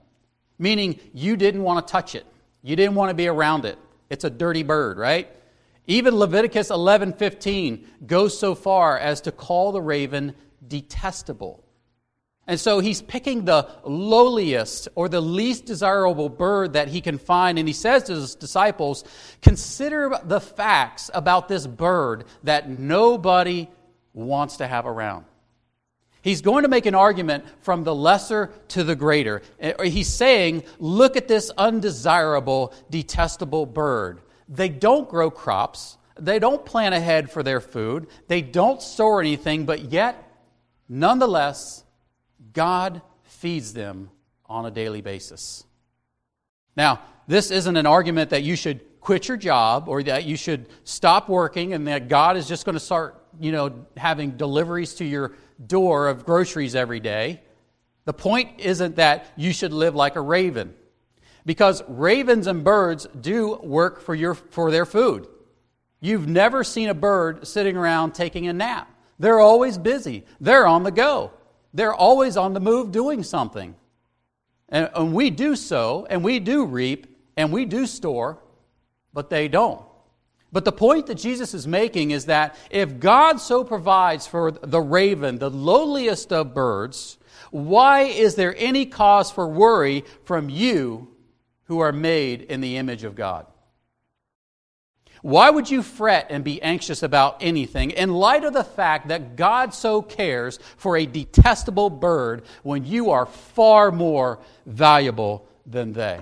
meaning 0.60 1.00
you 1.14 1.38
didn't 1.38 1.64
want 1.64 1.88
to 1.88 1.90
touch 1.90 2.16
it. 2.16 2.26
You 2.62 2.76
didn't 2.76 2.96
want 2.96 3.12
to 3.12 3.14
be 3.14 3.30
around 3.30 3.64
it. 3.64 3.80
It's 4.10 4.26
a 4.26 4.30
dirty 4.30 4.64
bird, 4.64 4.98
right? 4.98 5.30
Even 5.88 6.18
Leviticus 6.18 6.70
11:15 6.70 7.86
goes 8.06 8.38
so 8.38 8.54
far 8.54 9.00
as 9.00 9.22
to 9.22 9.32
call 9.32 9.72
the 9.72 9.82
raven 9.82 10.36
detestable. 10.68 11.64
And 12.46 12.60
so 12.60 12.80
he's 12.80 13.02
picking 13.02 13.46
the 13.46 13.70
lowliest 13.86 14.90
or 14.96 15.08
the 15.08 15.22
least 15.22 15.64
desirable 15.64 16.28
bird 16.28 16.74
that 16.74 16.90
he 16.90 17.00
can 17.00 17.18
find. 17.18 17.58
And 17.58 17.70
he 17.70 17.74
says 17.74 18.04
to 18.04 18.16
his 18.16 18.36
disciples, 18.36 19.06
Consider 19.42 20.20
the 20.26 20.42
facts 20.42 21.10
about 21.14 21.48
this 21.48 21.66
bird 21.66 22.26
that 22.44 22.68
nobody 22.68 23.70
wants 24.14 24.58
to 24.58 24.68
have 24.68 24.86
around. 24.86 25.26
He's 26.22 26.42
going 26.42 26.64
to 26.64 26.70
make 26.70 26.86
an 26.86 26.96
argument 26.96 27.46
from 27.62 27.84
the 27.84 27.96
lesser 27.96 28.52
to 28.70 28.84
the 28.84 28.96
greater. 28.96 29.42
Uh, 29.62 29.84
he's 29.84 30.08
saying, 30.08 30.64
Look 30.80 31.18
at 31.18 31.28
this 31.28 31.50
undesirable, 31.58 32.74
detestable 32.90 33.66
bird. 33.66 34.22
They 34.48 34.70
don't 34.70 35.10
grow 35.10 35.32
crops, 35.32 35.98
they 36.20 36.38
don't 36.38 36.66
plan 36.66 36.94
ahead 36.94 37.32
for 37.32 37.42
their 37.42 37.62
food, 37.62 38.08
they 38.28 38.42
don't 38.42 38.82
store 38.82 39.20
anything, 39.20 39.66
but 39.66 39.92
yet, 39.92 40.30
nonetheless, 40.88 41.84
God 42.54 43.02
feeds 43.24 43.74
them 43.74 44.12
on 44.46 44.66
a 44.66 44.72
daily 44.72 45.02
basis. 45.02 45.64
Now, 46.76 47.02
this 47.28 47.52
isn't 47.52 47.78
an 47.78 47.86
argument 47.86 48.32
that 48.32 48.44
you 48.44 48.56
should 48.56 48.82
quit 49.00 49.28
your 49.28 49.38
job 49.38 49.88
or 49.88 50.04
that 50.04 50.26
you 50.26 50.36
should 50.36 50.68
stop 50.84 51.30
working 51.30 51.74
and 51.74 51.88
that 51.88 52.08
God 52.08 52.38
is 52.38 52.48
just 52.48 52.66
going 52.66 52.74
to 52.74 52.80
start, 52.80 53.21
you 53.40 53.52
know, 53.52 53.86
having 53.98 54.32
deliveries 54.32 54.96
to 54.96 55.06
your 55.06 55.34
door 55.66 56.08
of 56.08 56.26
groceries 56.26 56.76
every 56.76 57.00
day. 57.00 57.42
The 58.06 58.14
point 58.14 58.60
isn't 58.60 58.96
that 58.96 59.28
you 59.36 59.54
should 59.54 59.74
live 59.74 59.96
like 59.96 60.16
a 60.16 60.22
raven. 60.22 60.74
Because 61.46 61.84
ravens 61.88 62.48
and 62.48 62.64
birds 62.64 63.08
do 63.20 63.56
work 63.56 64.02
for, 64.02 64.14
your, 64.14 64.36
for 64.36 64.72
their 64.72 64.86
food. 64.86 65.28
You've 66.00 66.28
never 66.28 66.64
seen 66.64 66.90
a 66.90 66.94
bird 66.94 67.48
sitting 67.48 67.78
around 67.78 68.14
taking 68.14 68.48
a 68.48 68.54
nap. 68.54 68.90
They're 69.20 69.40
always 69.40 69.78
busy, 69.78 70.26
they're 70.40 70.68
on 70.68 70.84
the 70.84 70.92
go. 70.92 71.32
They're 71.74 71.94
always 71.94 72.36
on 72.36 72.54
the 72.54 72.60
move 72.60 72.92
doing 72.92 73.24
something. 73.24 73.76
And, 74.68 74.90
and 74.94 75.14
we 75.14 75.30
do 75.30 75.56
sow, 75.56 76.06
and 76.10 76.24
we 76.24 76.40
do 76.40 76.66
reap, 76.66 77.18
and 77.38 77.52
we 77.52 77.66
do 77.66 77.86
store, 77.86 78.40
but 79.14 79.30
they 79.30 79.48
don't. 79.48 79.82
But 80.52 80.66
the 80.66 80.72
point 80.72 81.08
that 81.08 81.16
Jesus 81.16 81.54
is 81.54 81.66
making 81.66 82.12
is 82.12 82.26
that 82.26 82.56
if 82.70 83.00
God 83.00 83.40
so 83.40 83.64
provides 83.64 84.28
for 84.28 84.52
the 84.52 84.82
raven, 84.82 85.38
the 85.38 85.50
lowliest 85.50 86.34
of 86.34 86.54
birds, 86.54 87.18
why 87.52 88.02
is 88.02 88.36
there 88.36 88.56
any 88.58 88.86
cause 88.86 89.32
for 89.32 89.48
worry 89.48 90.04
from 90.26 90.50
you 90.50 91.08
who 91.66 91.80
are 91.80 91.94
made 91.94 92.42
in 92.42 92.60
the 92.60 92.78
image 92.78 93.04
of 93.04 93.16
God? 93.16 93.46
Why 95.22 95.50
would 95.50 95.70
you 95.70 95.84
fret 95.84 96.28
and 96.30 96.44
be 96.44 96.62
anxious 96.62 97.04
about 97.04 97.38
anything 97.42 97.92
in 97.92 98.12
light 98.12 98.44
of 98.44 98.54
the 98.54 98.64
fact 98.64 99.10
that 99.10 99.36
God 99.36 99.74
so 99.74 100.02
cares 100.02 100.58
for 100.78 100.98
a 100.98 101.06
detestable 101.06 101.92
bird 101.92 102.44
when 102.64 102.86
you 102.86 103.12
are 103.12 103.28
far 103.28 103.92
more 103.92 104.40
valuable 104.66 105.48
than 105.66 105.94
they? 105.94 106.20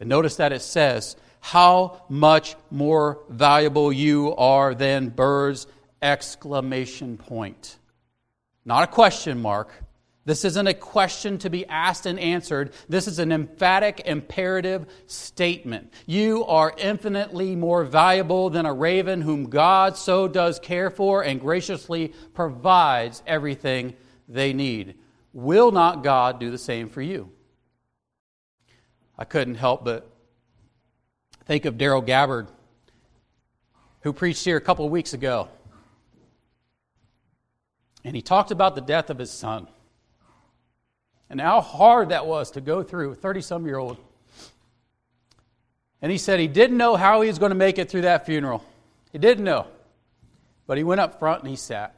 And 0.00 0.08
notice 0.08 0.36
that 0.36 0.52
it 0.52 0.62
says, 0.62 1.16
How 1.40 2.02
much 2.08 2.56
more 2.70 3.20
valuable 3.28 3.92
you 3.92 4.34
are 4.36 4.74
than 4.74 5.08
birds! 5.08 5.66
Exclamation 6.00 7.16
point. 7.16 7.78
Not 8.64 8.84
a 8.84 8.86
question 8.86 9.40
mark, 9.42 9.72
this 10.28 10.44
isn't 10.44 10.66
a 10.66 10.74
question 10.74 11.38
to 11.38 11.48
be 11.48 11.64
asked 11.64 12.04
and 12.04 12.20
answered. 12.20 12.74
This 12.86 13.08
is 13.08 13.18
an 13.18 13.32
emphatic, 13.32 14.02
imperative 14.04 14.84
statement. 15.06 15.90
You 16.04 16.44
are 16.44 16.74
infinitely 16.76 17.56
more 17.56 17.82
valuable 17.82 18.50
than 18.50 18.66
a 18.66 18.74
raven 18.74 19.22
whom 19.22 19.48
God 19.48 19.96
so 19.96 20.28
does 20.28 20.58
care 20.58 20.90
for 20.90 21.24
and 21.24 21.40
graciously 21.40 22.12
provides 22.34 23.22
everything 23.26 23.94
they 24.28 24.52
need. 24.52 24.96
Will 25.32 25.70
not 25.70 26.04
God 26.04 26.38
do 26.38 26.50
the 26.50 26.58
same 26.58 26.90
for 26.90 27.00
you? 27.00 27.30
I 29.18 29.24
couldn't 29.24 29.54
help 29.54 29.82
but 29.82 30.14
think 31.48 31.64
of 31.64 31.78
Daryl 31.78 32.04
Gabbard, 32.04 32.46
who 34.02 34.12
preached 34.12 34.44
here 34.44 34.58
a 34.58 34.60
couple 34.60 34.84
of 34.84 34.92
weeks 34.92 35.14
ago. 35.14 35.48
And 38.04 38.14
he 38.14 38.20
talked 38.20 38.50
about 38.50 38.74
the 38.74 38.82
death 38.82 39.08
of 39.08 39.18
his 39.18 39.30
son 39.30 39.66
and 41.30 41.40
how 41.40 41.62
hard 41.62 42.10
that 42.10 42.26
was 42.26 42.50
to 42.52 42.60
go 42.60 42.82
through, 42.82 43.14
30 43.14 43.40
some 43.40 43.66
year 43.66 43.78
old. 43.78 43.96
And 46.02 46.12
he 46.12 46.18
said 46.18 46.38
he 46.38 46.48
didn't 46.48 46.76
know 46.76 46.96
how 46.96 47.22
he 47.22 47.28
was 47.28 47.38
going 47.38 47.50
to 47.50 47.56
make 47.56 47.78
it 47.78 47.90
through 47.90 48.02
that 48.02 48.26
funeral. 48.26 48.62
He 49.10 49.18
didn't 49.18 49.44
know. 49.44 49.66
But 50.66 50.76
he 50.76 50.84
went 50.84 51.00
up 51.00 51.18
front 51.18 51.40
and 51.40 51.48
he 51.48 51.56
sat. 51.56 51.94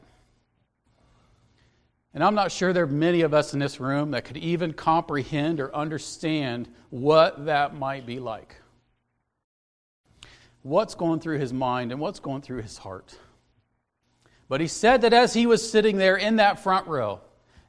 And 2.14 2.22
I'm 2.22 2.36
not 2.36 2.52
sure 2.52 2.72
there 2.72 2.84
are 2.84 2.86
many 2.86 3.22
of 3.22 3.34
us 3.34 3.52
in 3.52 3.58
this 3.58 3.80
room 3.80 4.12
that 4.12 4.24
could 4.24 4.36
even 4.36 4.72
comprehend 4.72 5.58
or 5.58 5.74
understand 5.74 6.68
what 6.90 7.46
that 7.46 7.74
might 7.74 8.06
be 8.06 8.20
like. 8.20 8.59
What's 10.62 10.94
going 10.94 11.20
through 11.20 11.38
his 11.38 11.52
mind 11.52 11.92
and 11.92 12.00
what's 12.00 12.20
going 12.20 12.42
through 12.42 12.62
his 12.62 12.78
heart. 12.78 13.16
But 14.48 14.60
he 14.60 14.66
said 14.66 15.02
that 15.02 15.12
as 15.12 15.32
he 15.32 15.46
was 15.46 15.70
sitting 15.70 15.96
there 15.96 16.16
in 16.16 16.36
that 16.36 16.62
front 16.62 16.86
row, 16.86 17.20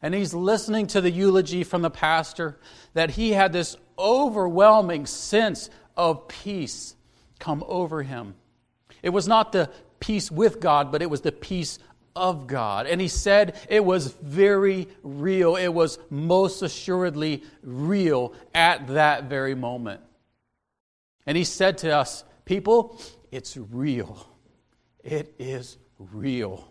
and 0.01 0.13
he's 0.13 0.33
listening 0.33 0.87
to 0.87 1.01
the 1.01 1.11
eulogy 1.11 1.63
from 1.63 1.83
the 1.83 1.91
pastor, 1.91 2.59
that 2.93 3.11
he 3.11 3.31
had 3.31 3.53
this 3.53 3.77
overwhelming 3.99 5.05
sense 5.05 5.69
of 5.95 6.27
peace 6.27 6.95
come 7.39 7.63
over 7.67 8.01
him. 8.01 8.33
It 9.03 9.09
was 9.09 9.27
not 9.27 9.51
the 9.51 9.69
peace 9.99 10.31
with 10.31 10.59
God, 10.59 10.91
but 10.91 11.01
it 11.01 11.09
was 11.09 11.21
the 11.21 11.31
peace 11.31 11.77
of 12.15 12.47
God. 12.47 12.87
And 12.87 12.99
he 12.99 13.07
said 13.07 13.55
it 13.69 13.85
was 13.85 14.07
very 14.21 14.87
real. 15.03 15.55
It 15.55 15.69
was 15.69 15.99
most 16.09 16.61
assuredly 16.61 17.43
real 17.63 18.33
at 18.53 18.87
that 18.87 19.25
very 19.25 19.55
moment. 19.55 20.01
And 21.25 21.37
he 21.37 21.43
said 21.43 21.77
to 21.79 21.95
us, 21.95 22.23
People, 22.45 22.99
it's 23.31 23.57
real. 23.57 24.27
It 25.03 25.33
is 25.39 25.77
real. 25.97 26.67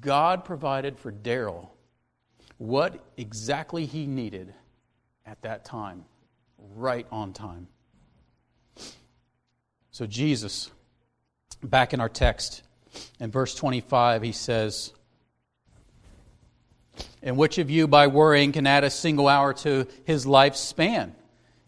God 0.00 0.44
provided 0.44 0.98
for 0.98 1.10
Daryl 1.10 1.68
what 2.58 3.04
exactly 3.16 3.86
he 3.86 4.06
needed 4.06 4.52
at 5.26 5.42
that 5.42 5.64
time, 5.64 6.04
right 6.74 7.06
on 7.10 7.32
time. 7.32 7.68
So, 9.90 10.06
Jesus, 10.06 10.70
back 11.62 11.92
in 11.92 12.00
our 12.00 12.08
text, 12.08 12.62
in 13.18 13.30
verse 13.30 13.54
25, 13.54 14.22
he 14.22 14.32
says, 14.32 14.92
And 17.22 17.36
which 17.36 17.58
of 17.58 17.70
you, 17.70 17.88
by 17.88 18.06
worrying, 18.06 18.52
can 18.52 18.66
add 18.66 18.84
a 18.84 18.90
single 18.90 19.28
hour 19.28 19.52
to 19.54 19.86
his 20.04 20.26
life's 20.26 20.60
span? 20.60 21.14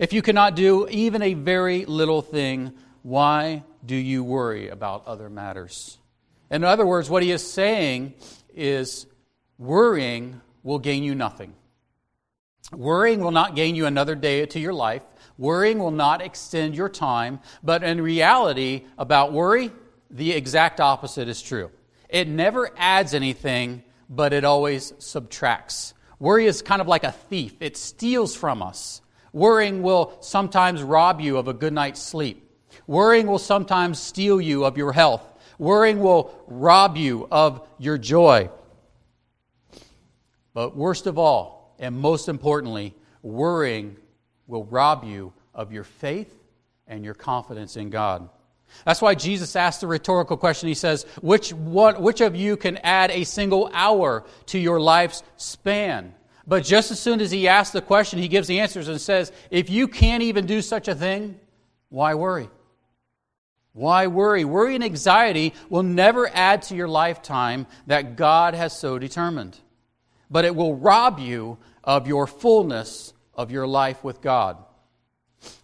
If 0.03 0.13
you 0.13 0.21
cannot 0.21 0.57
do 0.57 0.89
even 0.89 1.23
a 1.23 1.35
very 1.35 1.85
little 1.85 2.23
thing, 2.23 2.73
why 3.05 3.63
do 3.87 3.95
you 3.95 4.25
worry 4.25 4.69
about 4.69 5.07
other 5.07 5.31
matters? 5.31 5.97
In 6.51 6.65
other 6.65 6.85
words, 6.85 7.09
what 7.09 7.23
he 7.23 7.31
is 7.31 7.49
saying 7.49 8.15
is 8.53 9.07
worrying 9.59 10.41
will 10.65 10.81
gain 10.81 11.05
you 11.05 11.15
nothing. 11.15 11.55
Worrying 12.73 13.21
will 13.21 13.31
not 13.31 13.55
gain 13.55 13.77
you 13.77 13.87
another 13.87 14.17
day 14.17 14.45
to 14.45 14.59
your 14.59 14.73
life. 14.73 15.05
Worrying 15.39 15.79
will 15.79 15.93
not 15.93 16.21
extend 16.21 16.75
your 16.75 16.89
time. 16.89 17.39
But 17.63 17.85
in 17.85 18.01
reality, 18.01 18.87
about 18.99 19.33
worry, 19.33 19.71
the 20.11 20.33
exact 20.33 20.81
opposite 20.81 21.29
is 21.29 21.41
true. 21.41 21.71
It 22.09 22.27
never 22.27 22.73
adds 22.77 23.15
anything, 23.15 23.85
but 24.11 24.33
it 24.33 24.45
always 24.45 24.95
subtracts. 24.99 25.95
Worry 26.19 26.47
is 26.47 26.61
kind 26.61 26.81
of 26.81 26.89
like 26.89 27.05
a 27.05 27.13
thief, 27.13 27.55
it 27.61 27.77
steals 27.77 28.35
from 28.35 28.65
us. 28.65 29.01
Worrying 29.33 29.83
will 29.83 30.17
sometimes 30.21 30.83
rob 30.83 31.21
you 31.21 31.39
of 31.39 31.49
a 31.49 31.55
good 31.55 31.73
night's 31.73 32.03
sleep. 32.03 32.51
Worrying 32.87 33.27
will 33.27 33.39
sometimes 33.39 33.99
steal 33.99 34.41
you 34.41 34.65
of 34.65 34.77
your 34.77 34.93
health. 34.93 35.23
Worrying 35.59 36.01
will 36.01 36.35
rob 36.47 36.97
you 36.97 37.29
of 37.31 37.67
your 37.79 37.99
joy. 37.99 38.51
But 40.55 40.77
worst 40.77 41.07
of 41.07 41.19
all, 41.19 41.75
and 41.79 41.97
most 41.97 42.29
importantly, 42.29 42.95
worrying 43.23 43.97
will 44.47 44.65
rob 44.65 45.05
you 45.05 45.33
of 45.55 45.73
your 45.73 45.85
faith 45.85 46.33
and 46.87 47.05
your 47.05 47.15
confidence 47.15 47.77
in 47.77 47.91
God. 47.91 48.29
That's 48.85 49.03
why 49.03 49.15
Jesus 49.15 49.55
asked 49.55 49.81
the 49.81 49.87
rhetorical 49.87 50.37
question. 50.37 50.69
He 50.69 50.75
says, 50.75 51.05
which, 51.21 51.53
one, 51.53 52.03
which 52.03 52.21
of 52.21 52.35
you 52.35 52.57
can 52.57 52.79
add 52.79 53.11
a 53.11 53.25
single 53.25 53.71
hour 53.73 54.25
to 54.47 54.59
your 54.59 54.81
life's 54.81 55.23
span? 55.37 56.15
But 56.47 56.65
just 56.65 56.91
as 56.91 56.99
soon 56.99 57.21
as 57.21 57.31
he 57.31 57.49
asks 57.49 57.73
the 57.73 57.81
question, 57.81 58.19
he 58.19 58.29
gives 58.29 58.49
the 58.49 58.61
answers 58.61 58.89
and 58.89 59.01
says, 59.01 59.33
If 59.51 59.71
you 59.71 59.89
can't 59.89 60.23
even 60.23 60.47
do 60.47 60.61
such 60.61 60.89
a 60.89 60.95
thing, 60.95 61.39
why 61.89 62.15
worry? 62.15 62.49
Why 63.73 64.07
worry? 64.07 64.45
Worry 64.45 64.75
and 64.75 64.85
anxiety 64.85 65.55
will 65.71 65.83
never 65.83 66.29
add 66.29 66.63
to 66.63 66.77
your 66.77 66.89
lifetime 66.89 67.67
that 67.87 68.17
God 68.17 68.55
has 68.55 68.77
so 68.77 68.99
determined, 68.99 69.59
but 70.31 70.45
it 70.45 70.55
will 70.55 70.75
rob 70.75 71.19
you 71.19 71.59
of 71.83 72.07
your 72.07 72.27
fullness 72.27 73.15
of 73.35 73.51
your 73.51 73.67
life 73.67 74.05
with 74.05 74.21
God. 74.21 74.59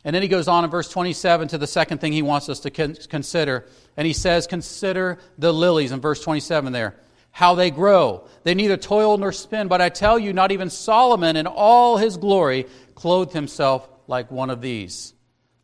And 0.05 0.15
then 0.15 0.23
he 0.23 0.29
goes 0.29 0.49
on 0.49 0.65
in 0.65 0.71
verse 0.71 0.89
27 0.89 1.49
to 1.49 1.59
the 1.59 1.67
second 1.67 1.99
thing 1.99 2.13
he 2.13 2.23
wants 2.23 2.49
us 2.49 2.61
to 2.61 2.71
consider. 2.71 3.67
And 3.97 4.07
he 4.07 4.13
says, 4.13 4.47
Consider 4.47 5.19
the 5.37 5.53
lilies 5.53 5.93
in 5.93 6.01
verse 6.01 6.23
27 6.23 6.73
there, 6.73 6.97
how 7.31 7.55
they 7.55 7.71
grow. 7.71 8.27
They 8.43 8.55
neither 8.55 8.77
toil 8.77 9.17
nor 9.17 9.33
spin, 9.33 9.69
but 9.69 9.81
I 9.81 9.89
tell 9.89 10.19
you, 10.19 10.33
not 10.33 10.53
even 10.53 10.71
Solomon 10.71 11.37
in 11.37 11.47
all 11.47 11.97
his 11.97 12.17
glory 12.17 12.67
clothed 12.95 13.33
himself 13.33 13.89
like 14.07 14.31
one 14.31 14.51
of 14.51 14.61
these. 14.61 15.15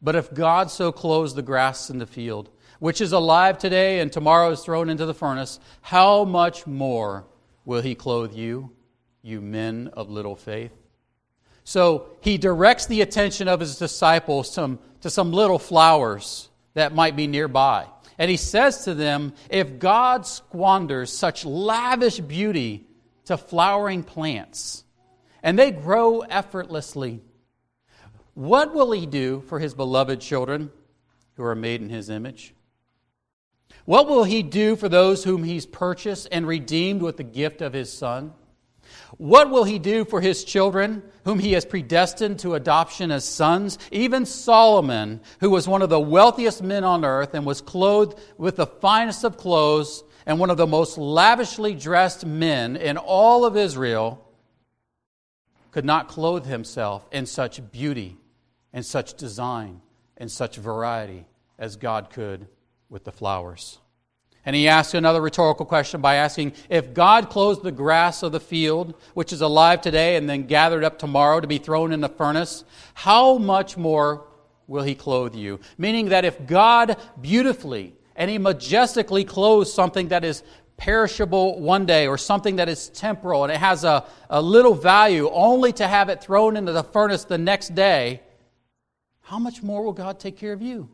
But 0.00 0.16
if 0.16 0.32
God 0.32 0.70
so 0.70 0.92
clothes 0.92 1.34
the 1.34 1.42
grass 1.42 1.90
in 1.90 1.98
the 1.98 2.06
field, 2.06 2.50
which 2.78 3.00
is 3.00 3.12
alive 3.12 3.58
today 3.58 4.00
and 4.00 4.12
tomorrow 4.12 4.50
is 4.50 4.60
thrown 4.60 4.90
into 4.90 5.06
the 5.06 5.14
furnace, 5.14 5.58
how 5.80 6.24
much 6.24 6.66
more 6.66 7.24
will 7.64 7.80
he 7.80 7.94
clothe 7.94 8.34
you, 8.34 8.70
you 9.22 9.40
men 9.40 9.88
of 9.94 10.10
little 10.10 10.36
faith? 10.36 10.72
So 11.64 12.08
he 12.20 12.36
directs 12.36 12.86
the 12.86 13.00
attention 13.00 13.48
of 13.48 13.60
his 13.60 13.78
disciples 13.78 14.50
to, 14.50 14.78
some 15.10 15.32
little 15.32 15.58
flowers 15.58 16.50
that 16.74 16.94
might 16.94 17.16
be 17.16 17.26
nearby. 17.26 17.86
And 18.18 18.30
he 18.30 18.36
says 18.36 18.84
to 18.84 18.94
them, 18.94 19.32
If 19.50 19.78
God 19.78 20.26
squanders 20.26 21.12
such 21.12 21.44
lavish 21.44 22.20
beauty 22.20 22.86
to 23.26 23.36
flowering 23.36 24.02
plants, 24.02 24.84
and 25.42 25.58
they 25.58 25.70
grow 25.70 26.20
effortlessly, 26.20 27.20
what 28.34 28.74
will 28.74 28.92
he 28.92 29.06
do 29.06 29.42
for 29.42 29.58
his 29.58 29.74
beloved 29.74 30.20
children 30.20 30.70
who 31.36 31.44
are 31.44 31.54
made 31.54 31.80
in 31.80 31.88
his 31.88 32.10
image? 32.10 32.54
What 33.84 34.08
will 34.08 34.24
he 34.24 34.42
do 34.42 34.76
for 34.76 34.88
those 34.88 35.24
whom 35.24 35.44
he's 35.44 35.66
purchased 35.66 36.28
and 36.32 36.46
redeemed 36.46 37.02
with 37.02 37.16
the 37.16 37.24
gift 37.24 37.60
of 37.60 37.72
his 37.72 37.92
son? 37.92 38.32
What 39.18 39.50
will 39.50 39.64
he 39.64 39.78
do 39.78 40.04
for 40.04 40.20
his 40.20 40.44
children, 40.44 41.02
whom 41.24 41.38
he 41.38 41.52
has 41.52 41.64
predestined 41.64 42.40
to 42.40 42.54
adoption 42.54 43.10
as 43.10 43.24
sons? 43.24 43.78
Even 43.90 44.26
Solomon, 44.26 45.20
who 45.40 45.50
was 45.50 45.68
one 45.68 45.82
of 45.82 45.90
the 45.90 46.00
wealthiest 46.00 46.62
men 46.62 46.84
on 46.84 47.04
earth 47.04 47.34
and 47.34 47.46
was 47.46 47.60
clothed 47.60 48.18
with 48.38 48.56
the 48.56 48.66
finest 48.66 49.24
of 49.24 49.36
clothes 49.36 50.02
and 50.26 50.38
one 50.38 50.50
of 50.50 50.56
the 50.56 50.66
most 50.66 50.98
lavishly 50.98 51.74
dressed 51.74 52.24
men 52.24 52.76
in 52.76 52.96
all 52.96 53.44
of 53.44 53.56
Israel, 53.56 54.20
could 55.70 55.84
not 55.84 56.08
clothe 56.08 56.46
himself 56.46 57.06
in 57.12 57.26
such 57.26 57.70
beauty 57.72 58.16
and 58.72 58.86
such 58.86 59.14
design 59.14 59.80
and 60.16 60.30
such 60.30 60.56
variety 60.56 61.26
as 61.58 61.76
God 61.76 62.10
could 62.10 62.46
with 62.88 63.04
the 63.04 63.12
flowers. 63.12 63.78
And 64.46 64.54
he 64.54 64.68
asks 64.68 64.92
another 64.92 65.22
rhetorical 65.22 65.64
question 65.64 66.00
by 66.00 66.16
asking 66.16 66.52
if 66.68 66.92
God 66.92 67.30
clothes 67.30 67.62
the 67.62 67.72
grass 67.72 68.22
of 68.22 68.32
the 68.32 68.40
field, 68.40 68.94
which 69.14 69.32
is 69.32 69.40
alive 69.40 69.80
today 69.80 70.16
and 70.16 70.28
then 70.28 70.46
gathered 70.46 70.84
up 70.84 70.98
tomorrow 70.98 71.40
to 71.40 71.46
be 71.46 71.58
thrown 71.58 71.92
in 71.92 72.00
the 72.00 72.10
furnace, 72.10 72.64
how 72.92 73.38
much 73.38 73.76
more 73.76 74.26
will 74.66 74.82
he 74.82 74.94
clothe 74.94 75.34
you? 75.34 75.60
Meaning 75.78 76.10
that 76.10 76.26
if 76.26 76.46
God 76.46 76.96
beautifully 77.20 77.94
and 78.16 78.30
he 78.30 78.38
majestically 78.38 79.24
clothes 79.24 79.72
something 79.72 80.08
that 80.08 80.24
is 80.24 80.42
perishable 80.76 81.60
one 81.60 81.86
day 81.86 82.06
or 82.06 82.18
something 82.18 82.56
that 82.56 82.68
is 82.68 82.88
temporal 82.90 83.44
and 83.44 83.52
it 83.52 83.58
has 83.58 83.84
a, 83.84 84.04
a 84.28 84.42
little 84.42 84.74
value 84.74 85.30
only 85.30 85.72
to 85.72 85.86
have 85.86 86.08
it 86.08 86.20
thrown 86.22 86.56
into 86.56 86.72
the 86.72 86.84
furnace 86.84 87.24
the 87.24 87.38
next 87.38 87.74
day, 87.74 88.20
how 89.22 89.38
much 89.38 89.62
more 89.62 89.82
will 89.82 89.92
God 89.92 90.18
take 90.18 90.36
care 90.36 90.52
of 90.52 90.60
you? 90.60 90.90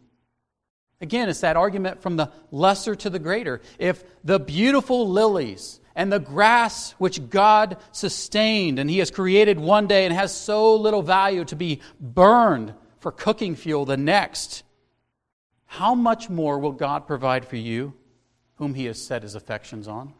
Again, 1.00 1.28
it's 1.28 1.40
that 1.40 1.56
argument 1.56 2.02
from 2.02 2.16
the 2.16 2.30
lesser 2.50 2.94
to 2.94 3.10
the 3.10 3.18
greater. 3.18 3.60
If 3.78 4.04
the 4.22 4.38
beautiful 4.38 5.08
lilies 5.08 5.80
and 5.94 6.12
the 6.12 6.18
grass 6.18 6.92
which 6.92 7.30
God 7.30 7.78
sustained 7.92 8.78
and 8.78 8.90
He 8.90 8.98
has 8.98 9.10
created 9.10 9.58
one 9.58 9.86
day 9.86 10.04
and 10.04 10.14
has 10.14 10.34
so 10.34 10.76
little 10.76 11.02
value 11.02 11.44
to 11.46 11.56
be 11.56 11.80
burned 12.00 12.74
for 12.98 13.12
cooking 13.12 13.56
fuel 13.56 13.84
the 13.84 13.96
next, 13.96 14.62
how 15.66 15.94
much 15.94 16.28
more 16.28 16.58
will 16.58 16.72
God 16.72 17.06
provide 17.06 17.46
for 17.46 17.56
you, 17.56 17.94
whom 18.56 18.74
He 18.74 18.84
has 18.84 19.00
set 19.00 19.22
His 19.22 19.34
affections 19.34 19.88
on? 19.88 20.12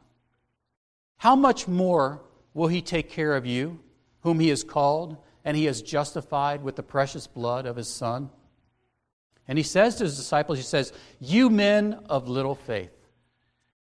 How 1.19 1.37
much 1.37 1.69
more 1.69 2.23
will 2.55 2.69
He 2.69 2.81
take 2.81 3.11
care 3.11 3.37
of 3.37 3.45
you, 3.45 3.81
whom 4.23 4.41
He 4.41 4.49
has 4.49 4.65
called 4.65 5.19
and 5.45 5.57
he 5.57 5.65
has 5.65 5.83
justified 5.83 6.63
with 6.63 6.77
the 6.77 6.83
precious 6.83 7.27
blood 7.27 7.67
of 7.67 7.77
his 7.77 7.89
Son. 7.89 8.31
And 9.51 9.59
he 9.59 9.65
says 9.65 9.97
to 9.97 10.05
his 10.05 10.17
disciples, 10.17 10.59
he 10.59 10.65
says, 10.65 10.93
You 11.19 11.51
men 11.51 11.99
of 12.09 12.29
little 12.29 12.55
faith. 12.55 12.93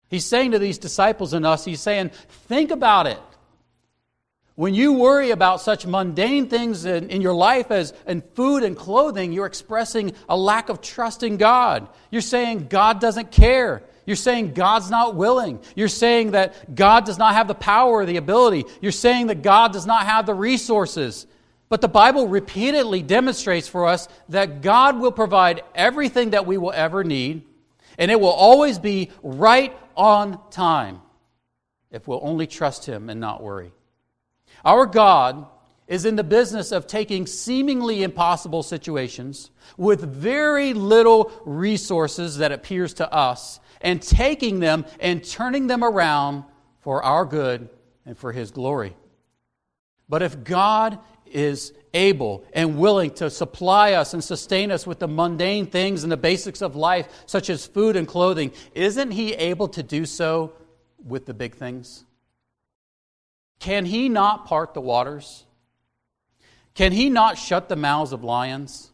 He's 0.08 0.26
saying 0.26 0.50
to 0.50 0.58
these 0.58 0.76
disciples 0.76 1.34
and 1.34 1.46
us, 1.46 1.64
he's 1.64 1.80
saying, 1.80 2.10
Think 2.48 2.72
about 2.72 3.06
it. 3.06 3.20
When 4.56 4.74
you 4.74 4.94
worry 4.94 5.30
about 5.30 5.60
such 5.60 5.86
mundane 5.86 6.48
things 6.48 6.84
in, 6.84 7.10
in, 7.10 7.22
your 7.22 7.32
life 7.32 7.70
as 7.70 7.94
in 8.08 8.22
food 8.34 8.64
and 8.64 8.76
clothing, 8.76 9.32
you're 9.32 9.46
expressing 9.46 10.14
a 10.28 10.36
lack 10.36 10.68
of 10.68 10.80
trust 10.80 11.22
in 11.22 11.36
God. 11.36 11.88
You're 12.10 12.22
saying 12.22 12.66
God 12.66 13.00
doesn't 13.00 13.30
care. 13.30 13.84
You're 14.04 14.16
saying 14.16 14.54
God's 14.54 14.90
not 14.90 15.14
willing. 15.14 15.60
You're 15.76 15.86
saying 15.86 16.32
that 16.32 16.74
God 16.74 17.06
does 17.06 17.18
not 17.18 17.34
have 17.34 17.46
the 17.46 17.54
power 17.54 17.92
or 17.92 18.04
the 18.04 18.16
ability. 18.16 18.64
You're 18.80 18.90
saying 18.90 19.28
that 19.28 19.42
God 19.42 19.72
does 19.72 19.86
not 19.86 20.06
have 20.06 20.26
the 20.26 20.34
resources. 20.34 21.24
But 21.72 21.80
the 21.80 21.88
Bible 21.88 22.28
repeatedly 22.28 23.00
demonstrates 23.00 23.66
for 23.66 23.86
us 23.86 24.06
that 24.28 24.60
God 24.60 25.00
will 25.00 25.10
provide 25.10 25.62
everything 25.74 26.32
that 26.32 26.44
we 26.44 26.58
will 26.58 26.70
ever 26.70 27.02
need, 27.02 27.46
and 27.96 28.10
it 28.10 28.20
will 28.20 28.28
always 28.28 28.78
be 28.78 29.10
right 29.22 29.74
on 29.96 30.38
time 30.50 31.00
if 31.90 32.06
we'll 32.06 32.20
only 32.22 32.46
trust 32.46 32.84
Him 32.84 33.08
and 33.08 33.20
not 33.20 33.42
worry. 33.42 33.72
Our 34.66 34.84
God 34.84 35.46
is 35.88 36.04
in 36.04 36.16
the 36.16 36.22
business 36.22 36.72
of 36.72 36.86
taking 36.86 37.26
seemingly 37.26 38.02
impossible 38.02 38.62
situations 38.62 39.50
with 39.78 40.02
very 40.02 40.74
little 40.74 41.32
resources 41.46 42.36
that 42.36 42.52
appears 42.52 42.92
to 42.92 43.10
us 43.10 43.60
and 43.80 44.02
taking 44.02 44.60
them 44.60 44.84
and 45.00 45.24
turning 45.24 45.68
them 45.68 45.82
around 45.82 46.44
for 46.80 47.02
our 47.02 47.24
good 47.24 47.70
and 48.04 48.18
for 48.18 48.30
His 48.30 48.50
glory. 48.50 48.94
But 50.06 50.20
if 50.20 50.44
God 50.44 50.98
is 51.34 51.72
able 51.94 52.44
and 52.52 52.78
willing 52.78 53.10
to 53.10 53.30
supply 53.30 53.92
us 53.92 54.14
and 54.14 54.22
sustain 54.22 54.70
us 54.70 54.86
with 54.86 54.98
the 54.98 55.08
mundane 55.08 55.66
things 55.66 56.02
and 56.02 56.12
the 56.12 56.16
basics 56.16 56.62
of 56.62 56.76
life, 56.76 57.08
such 57.26 57.50
as 57.50 57.66
food 57.66 57.96
and 57.96 58.08
clothing, 58.08 58.52
isn't 58.74 59.10
He 59.10 59.34
able 59.34 59.68
to 59.68 59.82
do 59.82 60.06
so 60.06 60.52
with 61.04 61.26
the 61.26 61.34
big 61.34 61.56
things? 61.56 62.04
Can 63.58 63.84
He 63.84 64.08
not 64.08 64.46
part 64.46 64.74
the 64.74 64.80
waters? 64.80 65.44
Can 66.74 66.92
He 66.92 67.10
not 67.10 67.38
shut 67.38 67.68
the 67.68 67.76
mouths 67.76 68.12
of 68.12 68.24
lions? 68.24 68.90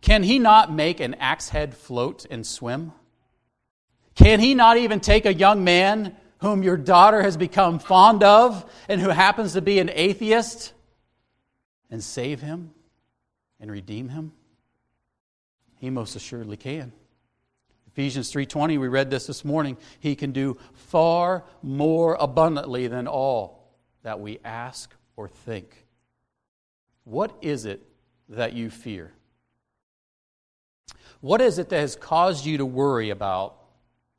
Can 0.00 0.22
He 0.22 0.38
not 0.38 0.72
make 0.72 1.00
an 1.00 1.14
axe 1.14 1.48
head 1.48 1.74
float 1.74 2.26
and 2.30 2.46
swim? 2.46 2.92
Can 4.14 4.40
He 4.40 4.54
not 4.54 4.76
even 4.76 5.00
take 5.00 5.26
a 5.26 5.34
young 5.34 5.64
man 5.64 6.16
whom 6.38 6.62
your 6.62 6.76
daughter 6.76 7.22
has 7.22 7.36
become 7.36 7.78
fond 7.78 8.22
of 8.22 8.68
and 8.88 9.00
who 9.00 9.08
happens 9.08 9.54
to 9.54 9.62
be 9.62 9.78
an 9.78 9.90
atheist? 9.92 10.72
And 11.92 12.02
save 12.02 12.40
him 12.40 12.72
and 13.60 13.70
redeem 13.70 14.08
him? 14.08 14.32
He 15.78 15.90
most 15.90 16.16
assuredly 16.16 16.56
can. 16.56 16.92
Ephesians 17.86 18.32
3:20 18.32 18.78
we 18.78 18.88
read 18.88 19.10
this 19.10 19.26
this 19.26 19.44
morning. 19.44 19.76
He 20.00 20.16
can 20.16 20.32
do 20.32 20.56
far 20.72 21.44
more 21.62 22.14
abundantly 22.14 22.88
than 22.88 23.06
all 23.06 23.76
that 24.02 24.18
we 24.18 24.40
ask 24.42 24.92
or 25.16 25.28
think. 25.28 25.86
What 27.04 27.36
is 27.42 27.66
it 27.66 27.86
that 28.30 28.54
you 28.54 28.70
fear? 28.70 29.12
What 31.20 31.42
is 31.42 31.58
it 31.58 31.68
that 31.68 31.80
has 31.80 31.94
caused 31.94 32.46
you 32.46 32.56
to 32.58 32.66
worry 32.66 33.10
about 33.10 33.58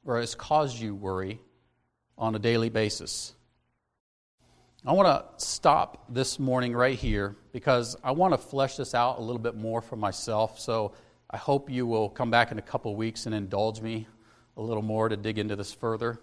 or 0.06 0.20
has 0.20 0.36
caused 0.36 0.80
you 0.80 0.94
worry 0.94 1.42
on 2.20 2.36
a 2.36 2.40
daily 2.40 2.70
basis? 2.70 3.34
I 4.86 4.92
want 4.92 5.08
to 5.08 5.46
stop 5.46 6.04
this 6.10 6.40
morning 6.40 6.74
right 6.74 7.00
here 7.00 7.38
because 7.54 7.96
I 8.04 8.12
want 8.12 8.34
to 8.34 8.38
flesh 8.38 8.76
this 8.76 8.94
out 8.94 9.18
a 9.18 9.22
little 9.22 9.40
bit 9.40 9.56
more 9.56 9.82
for 9.82 9.96
myself. 9.96 10.60
So 10.60 10.92
I 11.30 11.38
hope 11.38 11.70
you 11.70 11.88
will 11.88 12.10
come 12.10 12.30
back 12.30 12.52
in 12.52 12.60
a 12.60 12.62
couple 12.62 12.94
weeks 12.94 13.26
and 13.26 13.34
indulge 13.34 13.80
me 13.80 14.08
a 14.58 14.62
little 14.62 14.84
more 14.84 15.08
to 15.08 15.16
dig 15.16 15.40
into 15.40 15.56
this 15.56 15.74
further. 15.74 16.20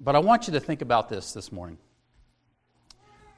But 0.00 0.16
I 0.16 0.18
want 0.18 0.48
you 0.48 0.54
to 0.54 0.60
think 0.60 0.82
about 0.82 1.08
this 1.08 1.32
this 1.32 1.52
morning. 1.52 1.78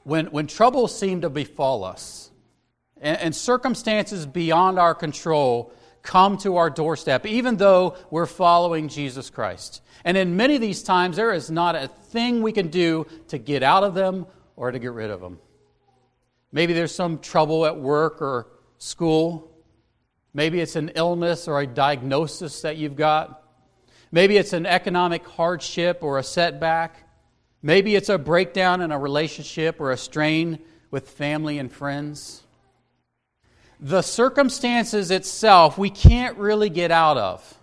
When, 0.04 0.26
when 0.26 0.46
trouble 0.46 0.88
seemed 0.88 1.20
to 1.20 1.28
befall 1.28 1.84
us 1.84 2.30
and, 2.98 3.18
and 3.18 3.36
circumstances 3.36 4.24
beyond 4.24 4.78
our 4.78 4.94
control 4.94 5.70
come 6.02 6.36
to 6.38 6.56
our 6.56 6.70
doorstep, 6.70 7.26
even 7.26 7.56
though 7.56 7.96
we're 8.10 8.26
following 8.26 8.88
Jesus 8.88 9.30
Christ. 9.30 9.82
And 10.04 10.16
in 10.16 10.36
many 10.36 10.56
of 10.56 10.60
these 10.60 10.82
times, 10.82 11.16
there 11.16 11.32
is 11.32 11.50
not 11.50 11.74
a 11.74 11.88
thing 11.88 12.42
we 12.42 12.52
can 12.52 12.68
do 12.68 13.06
to 13.28 13.38
get 13.38 13.62
out 13.62 13.84
of 13.84 13.94
them 13.94 14.26
or 14.56 14.70
to 14.70 14.78
get 14.78 14.92
rid 14.92 15.10
of 15.10 15.20
them. 15.20 15.38
Maybe 16.50 16.72
there's 16.72 16.94
some 16.94 17.18
trouble 17.18 17.64
at 17.66 17.78
work 17.78 18.20
or 18.20 18.48
school. 18.78 19.50
Maybe 20.34 20.60
it's 20.60 20.76
an 20.76 20.92
illness 20.94 21.48
or 21.48 21.60
a 21.60 21.66
diagnosis 21.66 22.62
that 22.62 22.76
you've 22.76 22.96
got. 22.96 23.42
Maybe 24.10 24.36
it's 24.36 24.52
an 24.52 24.66
economic 24.66 25.26
hardship 25.26 26.00
or 26.02 26.18
a 26.18 26.22
setback. 26.22 27.08
Maybe 27.62 27.94
it's 27.94 28.08
a 28.08 28.18
breakdown 28.18 28.80
in 28.80 28.92
a 28.92 28.98
relationship 28.98 29.80
or 29.80 29.92
a 29.92 29.96
strain 29.96 30.58
with 30.90 31.08
family 31.08 31.58
and 31.58 31.72
friends. 31.72 32.42
The 33.82 34.02
circumstances 34.02 35.10
itself 35.10 35.76
we 35.76 35.90
can't 35.90 36.38
really 36.38 36.70
get 36.70 36.92
out 36.92 37.18
of. 37.18 37.58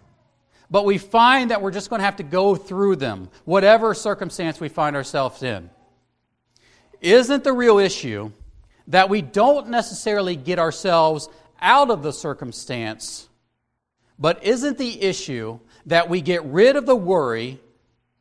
But 0.70 0.86
we 0.86 0.98
find 0.98 1.50
that 1.50 1.62
we're 1.62 1.72
just 1.72 1.90
going 1.90 2.02
to 2.02 2.06
have 2.06 2.18
to 2.18 2.24
go 2.24 2.56
through 2.56 2.98
them, 2.98 3.30
whatever 3.46 3.94
circumstance 3.94 4.60
we 4.60 4.68
find 4.68 4.98
ourselves 4.98 5.42
in. 5.42 5.70
Isn't 7.00 7.46
the 7.46 7.54
real 7.54 7.80
issue 7.80 8.32
that 8.88 9.08
we 9.10 9.22
don't 9.22 9.70
necessarily 9.70 10.36
get 10.36 10.60
ourselves 10.60 11.30
out 11.62 11.90
of 11.90 12.04
the 12.04 12.12
circumstance, 12.12 13.30
but 14.20 14.44
isn't 14.44 14.78
the 14.78 15.02
issue 15.02 15.60
that 15.86 16.10
we 16.10 16.20
get 16.20 16.44
rid 16.44 16.76
of 16.76 16.86
the 16.86 16.96
worry 16.96 17.62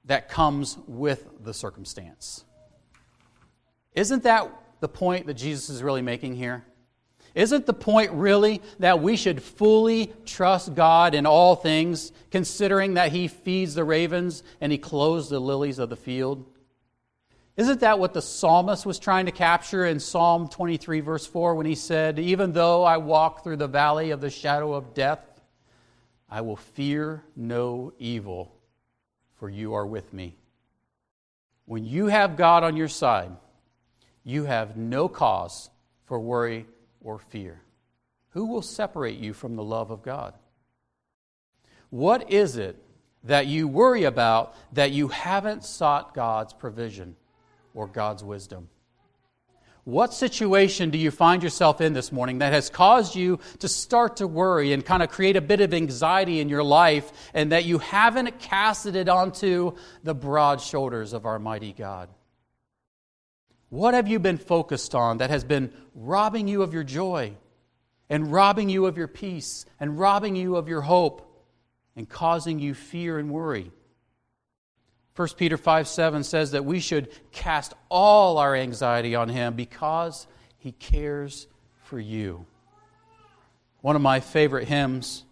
that 0.05 0.28
comes 0.28 0.78
with 0.86 1.28
the 1.42 1.53
circumstance? 1.53 2.44
Isn't 3.92 4.22
that 4.22 4.51
the 4.78 4.88
point 4.88 5.26
that 5.26 5.34
Jesus 5.34 5.68
is 5.68 5.82
really 5.82 6.03
making 6.03 6.36
here? 6.36 6.64
Isn't 7.39 7.66
the 7.66 7.72
point 7.72 8.11
really 8.11 8.61
that 8.80 9.01
we 9.01 9.14
should 9.14 9.41
fully 9.41 10.12
trust 10.26 10.74
God 10.74 11.14
in 11.14 11.24
all 11.24 11.55
things, 11.55 12.11
considering 12.32 12.95
that 12.95 13.12
He 13.12 13.28
feeds 13.28 13.76
the 13.76 13.84
ravens 13.84 14.43
and 14.61 14.72
He 14.72 14.78
clothes 14.78 15.28
the 15.28 15.39
lilies 15.39 15.78
of 15.78 15.89
the 15.89 15.95
field? 15.95 16.45
Isn't 17.57 17.78
that 17.78 18.01
what 18.01 18.12
the 18.12 18.22
psalmist 18.22 18.84
was 18.84 18.99
trying 18.99 19.26
to 19.26 19.30
capture 19.30 19.86
in 19.86 20.01
Psalm 20.01 20.49
23, 20.49 20.99
verse 20.99 21.28
4, 21.28 21.55
when 21.55 21.66
he 21.66 21.76
said, 21.76 22.18
Even 22.18 22.55
though 22.55 22.82
I 22.82 22.97
walk 22.97 23.45
through 23.45 23.59
the 23.59 23.68
valley 23.68 24.11
of 24.11 24.20
the 24.20 24.30
shadow 24.30 24.74
of 24.74 24.93
death, 24.93 25.20
I 26.28 26.41
will 26.41 26.57
fear 26.57 27.22
no 27.36 27.93
evil, 28.01 28.53
for 29.36 29.49
you 29.49 29.74
are 29.74 29.86
with 29.86 30.12
me. 30.12 30.34
When 31.66 31.84
you 31.84 32.07
have 32.07 32.36
God 32.36 32.64
on 32.64 32.76
your 32.76 32.89
side, 32.89 33.30
you 34.24 34.43
have 34.43 34.76
no 34.76 35.07
cause 35.09 35.70
for 36.05 36.18
worry 36.18 36.66
or 37.09 37.18
fear. 37.18 37.62
Who 38.30 38.46
will 38.46 38.62
separate 38.62 39.18
you 39.18 39.32
from 39.32 39.56
the 39.56 39.64
love 39.64 39.90
of 39.90 40.02
God? 40.02 40.34
What 41.90 42.30
is 42.30 42.56
it 42.56 42.76
that 43.24 43.46
you 43.46 43.66
worry 43.66 44.04
about 44.04 44.54
that 44.74 44.92
you 44.92 45.09
haven't 45.09 45.64
sought 45.64 46.14
God's 46.14 46.52
provision? 46.52 47.16
or 47.78 47.86
God's 47.86 48.24
wisdom? 48.24 48.68
What 49.84 50.12
situation 50.12 50.90
do 50.90 50.98
you 50.98 51.11
find 51.11 51.42
yourself 51.42 51.80
in 51.80 51.94
this 51.94 52.12
morning 52.12 52.38
that 52.38 52.52
has 52.52 52.68
caused 52.68 53.14
you 53.14 53.38
to 53.61 53.68
start 53.68 54.18
to 54.18 54.26
worry 54.26 54.74
and 54.74 54.84
kind 54.84 55.02
of 55.02 55.09
create 55.09 55.36
a 55.36 55.40
bit 55.40 55.62
of 55.62 55.72
anxiety 55.72 56.40
in 56.40 56.50
your 56.50 56.64
life 56.64 57.11
and 57.32 57.52
that 57.52 57.64
you 57.64 57.78
haven't 57.78 58.38
casted 58.38 58.96
it 58.96 59.09
onto 59.09 59.76
the 60.02 60.14
broad 60.14 60.61
shoulders 60.61 61.14
of 61.14 61.24
our 61.24 61.38
mighty 61.38 61.72
God? 61.72 62.11
What 63.70 63.94
have 63.94 64.08
you 64.08 64.18
been 64.18 64.38
focused 64.38 64.94
on 64.94 65.18
that 65.18 65.30
has 65.30 65.44
been 65.44 65.72
robbing 65.94 66.48
you 66.48 66.62
of 66.62 66.72
your 66.72 66.84
joy 66.84 67.34
and 68.08 68.32
robbing 68.32 68.68
you 68.68 68.86
of 68.86 68.96
your 68.96 69.08
peace 69.08 69.66
and 69.78 69.98
robbing 69.98 70.36
you 70.36 70.56
of 70.56 70.68
your 70.68 70.80
hope 70.80 71.24
and 71.94 72.08
causing 72.08 72.58
you 72.58 72.74
fear 72.74 73.18
and 73.18 73.30
worry? 73.30 73.70
1 75.16 75.28
Peter 75.36 75.56
5 75.56 75.88
7 75.88 76.22
says 76.22 76.52
that 76.52 76.64
we 76.64 76.80
should 76.80 77.08
cast 77.32 77.74
all 77.88 78.38
our 78.38 78.54
anxiety 78.54 79.14
on 79.14 79.28
him 79.28 79.54
because 79.54 80.26
he 80.58 80.72
cares 80.72 81.48
for 81.82 81.98
you. 81.98 82.46
One 83.80 83.96
of 83.96 84.02
my 84.02 84.20
favorite 84.20 84.68
hymns 84.68 85.24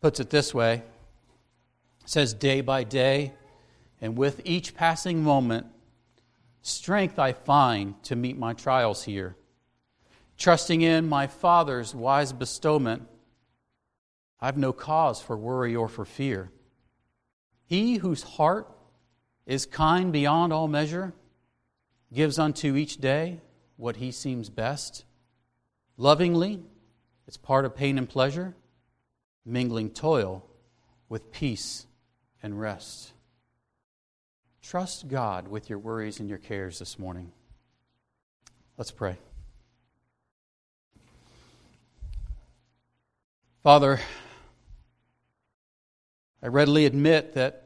puts 0.00 0.20
it 0.20 0.30
this 0.30 0.52
way 0.52 0.82
it 2.02 2.10
says, 2.10 2.34
Day 2.34 2.60
by 2.60 2.84
day, 2.84 3.32
and 4.00 4.18
with 4.18 4.40
each 4.44 4.74
passing 4.74 5.22
moment, 5.22 5.66
strength 6.62 7.18
I 7.18 7.32
find 7.32 8.02
to 8.04 8.16
meet 8.16 8.38
my 8.38 8.52
trials 8.52 9.04
here. 9.04 9.36
Trusting 10.38 10.82
in 10.82 11.08
my 11.08 11.26
Father's 11.26 11.94
wise 11.94 12.32
bestowment, 12.32 13.06
I've 14.40 14.56
no 14.56 14.72
cause 14.72 15.20
for 15.20 15.36
worry 15.36 15.76
or 15.76 15.88
for 15.88 16.04
fear. 16.04 16.50
He 17.66 17.96
whose 17.96 18.22
heart 18.22 18.68
is 19.46 19.66
kind 19.66 20.12
beyond 20.12 20.52
all 20.52 20.68
measure, 20.68 21.12
gives 22.12 22.38
unto 22.38 22.74
each 22.74 22.96
day 22.96 23.40
what 23.76 23.96
he 23.96 24.10
seems 24.10 24.48
best. 24.48 25.04
Lovingly, 25.96 26.62
it's 27.26 27.36
part 27.36 27.64
of 27.64 27.76
pain 27.76 27.98
and 27.98 28.08
pleasure, 28.08 28.54
mingling 29.44 29.90
toil 29.90 30.44
with 31.08 31.30
peace 31.30 31.86
and 32.42 32.60
rest. 32.60 33.12
Trust 34.62 35.08
God 35.08 35.48
with 35.48 35.68
your 35.68 35.78
worries 35.78 36.20
and 36.20 36.28
your 36.28 36.38
cares 36.38 36.78
this 36.78 36.98
morning. 36.98 37.32
Let's 38.76 38.90
pray. 38.90 39.16
Father, 43.62 44.00
I 46.42 46.46
readily 46.46 46.86
admit 46.86 47.34
that 47.34 47.64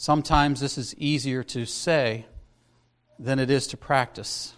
Sometimes 0.00 0.60
this 0.60 0.78
is 0.78 0.94
easier 0.94 1.42
to 1.42 1.66
say 1.66 2.24
than 3.18 3.40
it 3.40 3.50
is 3.50 3.66
to 3.66 3.76
practice. 3.76 4.54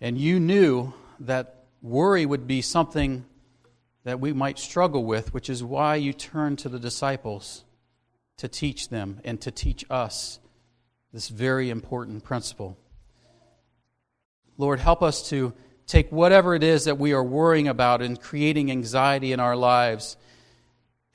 And 0.00 0.16
you 0.16 0.38
knew 0.38 0.94
that 1.18 1.64
worry 1.82 2.24
would 2.24 2.46
be 2.46 2.62
something 2.62 3.24
that 4.04 4.20
we 4.20 4.32
might 4.32 4.60
struggle 4.60 5.04
with, 5.04 5.34
which 5.34 5.50
is 5.50 5.64
why 5.64 5.96
you 5.96 6.12
turned 6.12 6.60
to 6.60 6.68
the 6.68 6.78
disciples 6.78 7.64
to 8.38 8.48
teach 8.48 8.88
them 8.88 9.20
and 9.24 9.40
to 9.40 9.50
teach 9.50 9.84
us 9.90 10.38
this 11.12 11.28
very 11.28 11.70
important 11.70 12.24
principle. 12.24 12.76
Lord, 14.58 14.80
help 14.80 15.02
us 15.02 15.28
to 15.30 15.52
take 15.86 16.10
whatever 16.10 16.54
it 16.54 16.62
is 16.62 16.84
that 16.84 16.98
we 16.98 17.12
are 17.12 17.22
worrying 17.22 17.68
about 17.68 18.02
and 18.02 18.20
creating 18.20 18.70
anxiety 18.70 19.32
in 19.32 19.40
our 19.40 19.56
lives 19.56 20.16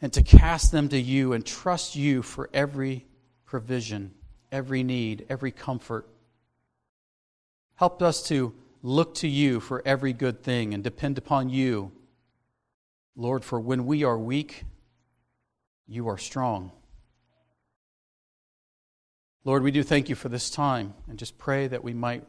and 0.01 0.13
to 0.13 0.23
cast 0.23 0.71
them 0.71 0.89
to 0.89 0.99
you 0.99 1.33
and 1.33 1.45
trust 1.45 1.95
you 1.95 2.21
for 2.21 2.49
every 2.53 3.05
provision, 3.45 4.13
every 4.51 4.83
need, 4.83 5.25
every 5.29 5.51
comfort. 5.51 6.07
Help 7.75 8.01
us 8.01 8.23
to 8.23 8.53
look 8.81 9.15
to 9.15 9.27
you 9.27 9.59
for 9.59 9.81
every 9.85 10.13
good 10.13 10.43
thing 10.43 10.73
and 10.73 10.83
depend 10.83 11.17
upon 11.17 11.49
you, 11.49 11.91
Lord, 13.15 13.43
for 13.43 13.59
when 13.59 13.85
we 13.85 14.03
are 14.03 14.17
weak, 14.17 14.63
you 15.87 16.07
are 16.07 16.17
strong. 16.17 16.71
Lord, 19.49 19.63
we 19.63 19.71
do 19.71 19.81
thank 19.81 20.09
you 20.09 20.15
for 20.15 20.29
this 20.29 20.51
time 20.51 20.93
and 21.07 21.17
just 21.17 21.39
pray 21.39 21.65
that 21.65 21.83
we 21.83 21.91
might 21.91 22.23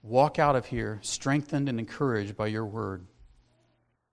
walk 0.00 0.38
out 0.38 0.54
of 0.54 0.66
here 0.66 1.00
strengthened 1.02 1.68
and 1.68 1.80
encouraged 1.80 2.36
by 2.36 2.46
your 2.46 2.64
word. 2.64 3.04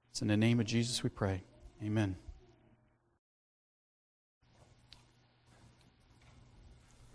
It's 0.09 0.23
in 0.23 0.27
the 0.27 0.35
name 0.35 0.59
of 0.59 0.65
Jesus 0.65 1.03
we 1.03 1.11
pray. 1.11 1.43
Amen. 1.83 2.15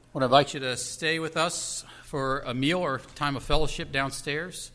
I 0.05 0.11
want 0.13 0.23
to 0.23 0.27
invite 0.27 0.55
you 0.55 0.61
to 0.61 0.77
stay 0.77 1.19
with 1.19 1.37
us 1.37 1.85
for 2.05 2.39
a 2.47 2.55
meal 2.55 2.79
or 2.79 3.01
time 3.17 3.35
of 3.35 3.43
fellowship 3.43 3.91
downstairs. 3.91 4.71